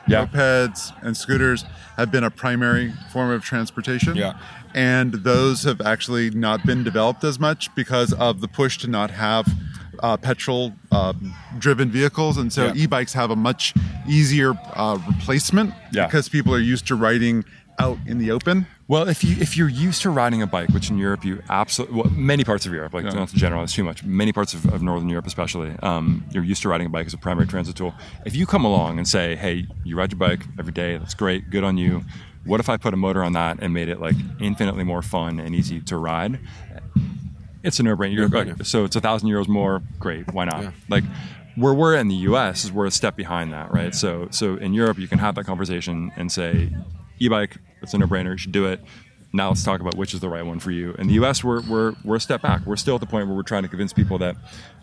Yeah. 0.07 0.25
mopeds, 0.25 0.91
and 1.03 1.15
scooters 1.15 1.65
have 1.97 2.11
been 2.11 2.23
a 2.23 2.31
primary 2.31 2.93
form 3.11 3.29
of 3.31 3.43
transportation. 3.43 4.15
Yeah. 4.15 4.33
And 4.73 5.13
those 5.13 5.63
have 5.63 5.81
actually 5.81 6.29
not 6.31 6.65
been 6.65 6.83
developed 6.83 7.23
as 7.23 7.39
much 7.39 7.73
because 7.75 8.13
of 8.13 8.41
the 8.41 8.47
push 8.47 8.77
to 8.79 8.87
not 8.87 9.11
have 9.11 9.47
uh, 10.01 10.15
petrol 10.15 10.73
um, 10.91 11.33
driven 11.57 11.91
vehicles. 11.91 12.37
And 12.37 12.53
so 12.53 12.67
Yeah. 12.67 12.83
e 12.83 12.87
bikes 12.87 13.13
have 13.13 13.31
a 13.31 13.35
much 13.35 13.73
easier 14.07 14.53
uh, 14.73 14.97
replacement 15.07 15.73
Yeah. 15.91 16.05
because 16.07 16.29
people 16.29 16.53
are 16.53 16.59
used 16.59 16.87
to 16.87 16.95
riding 16.95 17.43
out 17.79 17.97
in 18.05 18.17
the 18.17 18.31
open. 18.31 18.67
Well, 18.89 19.07
if 19.07 19.23
you 19.23 19.35
if 19.39 19.55
you're 19.55 19.69
used 19.69 20.01
to 20.01 20.09
riding 20.09 20.41
a 20.41 20.47
bike, 20.47 20.69
which 20.69 20.89
in 20.89 20.97
Europe 20.97 21.23
you 21.23 21.43
absolutely 21.47 22.01
well, 22.01 22.09
many 22.09 22.43
parts 22.43 22.65
of 22.65 22.73
Europe, 22.73 22.91
like 22.95 23.05
Yeah. 23.05 23.11
not 23.11 23.29
to 23.29 23.35
generalize 23.35 23.71
too 23.71 23.83
much, 23.83 24.03
many 24.03 24.33
parts 24.33 24.55
of, 24.55 24.65
of 24.73 24.81
Northern 24.81 25.09
Europe 25.09 25.27
especially, 25.27 25.71
um, 25.83 26.25
you're 26.31 26.43
used 26.43 26.63
to 26.63 26.69
riding 26.69 26.87
a 26.87 26.89
bike 26.89 27.05
as 27.05 27.13
a 27.13 27.17
primary 27.19 27.45
transit 27.45 27.75
tool. 27.75 27.93
If 28.25 28.35
you 28.35 28.47
come 28.47 28.65
along 28.65 28.97
and 28.97 29.07
say, 29.07 29.35
"Hey, 29.35 29.67
you 29.83 29.95
ride 29.95 30.11
your 30.11 30.17
bike 30.17 30.41
every 30.57 30.73
day, 30.73 30.97
that's 30.97 31.13
great, 31.13 31.51
good 31.51 31.63
on 31.63 31.77
you," 31.77 32.01
what 32.45 32.59
if 32.59 32.67
I 32.67 32.77
put 32.77 32.95
a 32.95 32.97
motor 32.97 33.23
on 33.23 33.33
that 33.33 33.59
and 33.61 33.71
made 33.75 33.89
it 33.89 33.99
like 34.01 34.15
infinitely 34.39 34.83
more 34.83 35.03
fun 35.03 35.39
and 35.39 35.53
easy 35.53 35.81
to 35.81 35.95
ride? 35.97 36.39
It's 37.61 37.79
a 37.79 37.83
no-brainer. 37.83 38.13
You're 38.15 38.27
No-brainer. 38.27 38.57
like, 38.57 38.65
so 38.65 38.85
it's 38.85 38.95
a 38.95 39.01
thousand 39.01 39.29
euros 39.29 39.47
more. 39.47 39.83
Great, 39.99 40.33
why 40.33 40.45
not? 40.45 40.63
Yeah. 40.63 40.71
Like 40.89 41.03
where 41.55 41.75
we're 41.75 41.95
in 41.95 42.07
the 42.07 42.15
U.S. 42.31 42.63
is 42.65 42.71
we're 42.71 42.87
a 42.87 42.91
step 42.91 43.15
behind 43.15 43.53
that, 43.53 43.71
right? 43.71 43.93
So 43.93 44.29
so 44.31 44.55
in 44.55 44.73
Europe 44.73 44.97
you 44.97 45.07
can 45.07 45.19
have 45.19 45.35
that 45.35 45.43
conversation 45.45 46.11
and 46.15 46.31
say, 46.31 46.71
e-bike, 47.19 47.57
it's 47.81 47.93
a 47.93 47.97
no-brainer. 47.97 48.31
You 48.31 48.37
should 48.37 48.51
do 48.51 48.67
it. 48.67 48.81
Now 49.31 49.49
let's 49.49 49.63
talk 49.63 49.79
about 49.79 49.95
which 49.95 50.15
is 50.15 50.21
the 50.21 50.29
right 50.29 50.43
one 50.43 50.59
for 50.59 50.71
you. 50.71 50.93
In 50.93 51.07
the 51.07 51.13
U.S., 51.15 51.43
we're 51.43 51.61
we're 51.69 51.93
we're 52.03 52.15
a 52.15 52.19
step 52.19 52.41
back. 52.41 52.65
We're 52.65 52.77
still 52.77 52.95
at 52.95 53.01
the 53.01 53.07
point 53.07 53.27
where 53.27 53.35
we're 53.35 53.43
trying 53.43 53.61
to 53.61 53.69
convince 53.69 53.93
people 53.93 54.17
that 54.19 54.35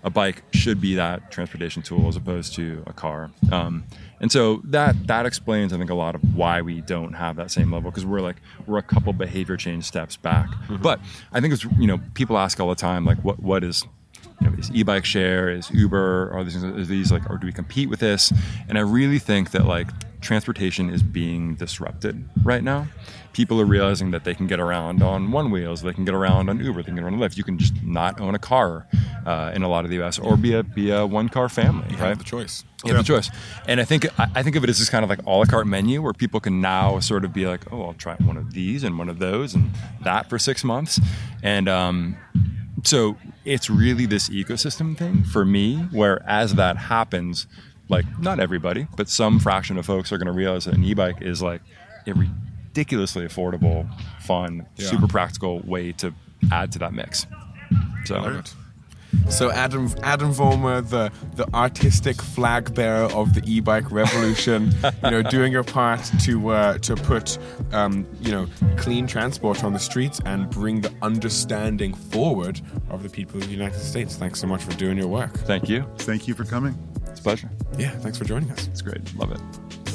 a 0.04 0.10
bike 0.10 0.44
should 0.52 0.80
be 0.80 0.94
that 0.94 1.32
transportation 1.32 1.82
tool 1.82 2.06
as 2.06 2.14
opposed 2.14 2.54
to 2.54 2.84
a 2.86 2.92
car. 2.92 3.30
Um, 3.50 3.84
and 4.20 4.30
so 4.30 4.60
that 4.64 5.08
that 5.08 5.26
explains, 5.26 5.72
I 5.72 5.78
think, 5.78 5.90
a 5.90 5.94
lot 5.94 6.14
of 6.14 6.36
why 6.36 6.62
we 6.62 6.80
don't 6.80 7.14
have 7.14 7.34
that 7.36 7.50
same 7.50 7.72
level 7.72 7.90
because 7.90 8.06
we're 8.06 8.20
like 8.20 8.36
we're 8.66 8.78
a 8.78 8.82
couple 8.82 9.12
behavior 9.12 9.56
change 9.56 9.84
steps 9.84 10.16
back. 10.16 10.48
But 10.80 11.00
I 11.32 11.40
think 11.40 11.52
it's 11.52 11.64
you 11.64 11.88
know 11.88 11.98
people 12.14 12.38
ask 12.38 12.60
all 12.60 12.68
the 12.68 12.76
time 12.76 13.04
like 13.04 13.18
what 13.24 13.40
what 13.40 13.64
is 13.64 13.84
you 14.40 14.48
know, 14.48 14.56
is 14.58 14.70
e-bike 14.70 15.04
share, 15.04 15.48
is 15.48 15.70
Uber, 15.70 16.30
are 16.32 16.44
these, 16.44 16.62
are 16.62 16.84
these 16.84 17.10
like, 17.10 17.28
or 17.30 17.38
do 17.38 17.46
we 17.46 17.52
compete 17.52 17.88
with 17.88 18.00
this? 18.00 18.32
And 18.68 18.76
I 18.76 18.82
really 18.82 19.18
think 19.18 19.52
that 19.52 19.64
like 19.64 19.88
transportation 20.20 20.90
is 20.90 21.02
being 21.02 21.54
disrupted 21.54 22.28
right 22.42 22.62
now. 22.62 22.88
People 23.32 23.60
are 23.60 23.66
realizing 23.66 24.12
that 24.12 24.24
they 24.24 24.34
can 24.34 24.46
get 24.46 24.58
around 24.60 25.02
on 25.02 25.28
Onewheels, 25.28 25.82
they 25.82 25.92
can 25.92 26.04
get 26.06 26.14
around 26.14 26.48
on 26.48 26.58
Uber, 26.58 26.82
they 26.82 26.86
can 26.86 26.94
get 26.94 27.04
around 27.04 27.14
on 27.14 27.20
Lyft. 27.20 27.36
You 27.36 27.44
can 27.44 27.58
just 27.58 27.74
not 27.82 28.18
own 28.20 28.34
a 28.34 28.38
car 28.38 28.86
uh, 29.26 29.52
in 29.54 29.62
a 29.62 29.68
lot 29.68 29.84
of 29.84 29.90
the 29.90 29.96
U.S. 29.96 30.18
or 30.18 30.36
be 30.38 30.54
a 30.54 30.62
be 30.62 30.90
a 30.90 31.06
one 31.06 31.28
car 31.28 31.48
family, 31.50 31.84
You 31.90 31.96
right? 31.98 32.08
have 32.08 32.18
the 32.18 32.24
choice. 32.24 32.64
You 32.84 32.94
have 32.94 33.04
the 33.04 33.12
choice. 33.12 33.30
And 33.68 33.78
I 33.80 33.84
think 33.84 34.06
I 34.18 34.30
I 34.36 34.42
think 34.42 34.56
of 34.56 34.64
it 34.64 34.70
as 34.70 34.78
this 34.78 34.88
kind 34.88 35.04
of 35.04 35.10
like 35.10 35.22
a 35.26 35.30
la 35.30 35.44
carte 35.44 35.66
menu 35.66 36.00
where 36.00 36.14
people 36.14 36.40
can 36.40 36.60
now 36.62 36.98
sort 37.00 37.24
of 37.26 37.32
be 37.34 37.46
like, 37.46 37.70
oh, 37.72 37.84
I'll 37.84 37.94
try 37.94 38.14
one 38.16 38.36
of 38.38 38.52
these 38.54 38.84
and 38.84 38.98
one 38.98 39.08
of 39.10 39.18
those 39.18 39.54
and 39.54 39.70
that 40.02 40.30
for 40.30 40.38
six 40.38 40.64
months. 40.64 40.98
And 41.42 41.68
um, 41.68 42.16
so 42.84 43.16
it's 43.44 43.68
really 43.68 44.06
this 44.06 44.28
ecosystem 44.30 44.96
thing 44.96 45.24
for 45.24 45.44
me, 45.44 45.76
where 45.90 46.22
as 46.28 46.54
that 46.54 46.76
happens, 46.78 47.46
like 47.88 48.04
not 48.20 48.40
everybody, 48.40 48.86
but 48.96 49.08
some 49.08 49.38
fraction 49.38 49.78
of 49.78 49.86
folks 49.86 50.12
are 50.12 50.18
going 50.18 50.26
to 50.26 50.32
realize 50.32 50.64
that 50.64 50.74
an 50.74 50.84
e-bike 50.84 51.22
is 51.22 51.40
like 51.42 51.60
a 52.06 52.12
ridiculously 52.14 53.24
affordable, 53.26 53.88
fun, 54.20 54.66
Yeah. 54.76 54.86
super 54.88 55.06
practical 55.08 55.60
way 55.60 55.92
to 55.92 56.12
add 56.52 56.72
to 56.72 56.78
that 56.80 56.92
mix. 56.92 57.26
So 58.04 58.20
Love 58.20 58.36
it. 58.36 58.54
So 59.30 59.50
Adam 59.50 59.88
Adam 60.02 60.32
Vollmer, 60.34 60.86
the 60.88 61.10
the 61.36 61.48
artistic 61.54 62.20
flag 62.20 62.74
bearer 62.74 63.04
of 63.12 63.34
the 63.34 63.42
e-bike 63.46 63.90
revolution, 63.90 64.72
you 65.04 65.10
know, 65.10 65.22
doing 65.22 65.52
your 65.52 65.62
part 65.64 66.00
to 66.22 66.48
uh, 66.50 66.78
to 66.78 66.96
put 66.96 67.38
um, 67.72 68.06
you 68.20 68.30
know 68.30 68.46
clean 68.76 69.06
transport 69.06 69.64
on 69.64 69.72
the 69.72 69.78
streets 69.78 70.20
and 70.26 70.50
bring 70.50 70.80
the 70.80 70.92
understanding 71.02 71.94
forward 71.94 72.60
of 72.90 73.02
the 73.02 73.08
people 73.08 73.38
of 73.40 73.46
the 73.46 73.52
United 73.52 73.78
States. 73.80 74.16
Thanks 74.16 74.40
so 74.40 74.46
much 74.46 74.62
for 74.62 74.72
doing 74.72 74.98
your 74.98 75.08
work. 75.08 75.32
thank 75.46 75.68
you. 75.68 75.86
Thank 75.98 76.28
you 76.28 76.34
for 76.34 76.44
coming. 76.44 76.76
It's 77.06 77.20
a 77.20 77.22
pleasure. 77.22 77.50
Yeah, 77.78 77.90
thanks 77.98 78.18
for 78.18 78.24
joining 78.24 78.50
us. 78.50 78.66
It's 78.68 78.82
great. 78.82 79.14
Love 79.16 79.32
it. 79.32 79.85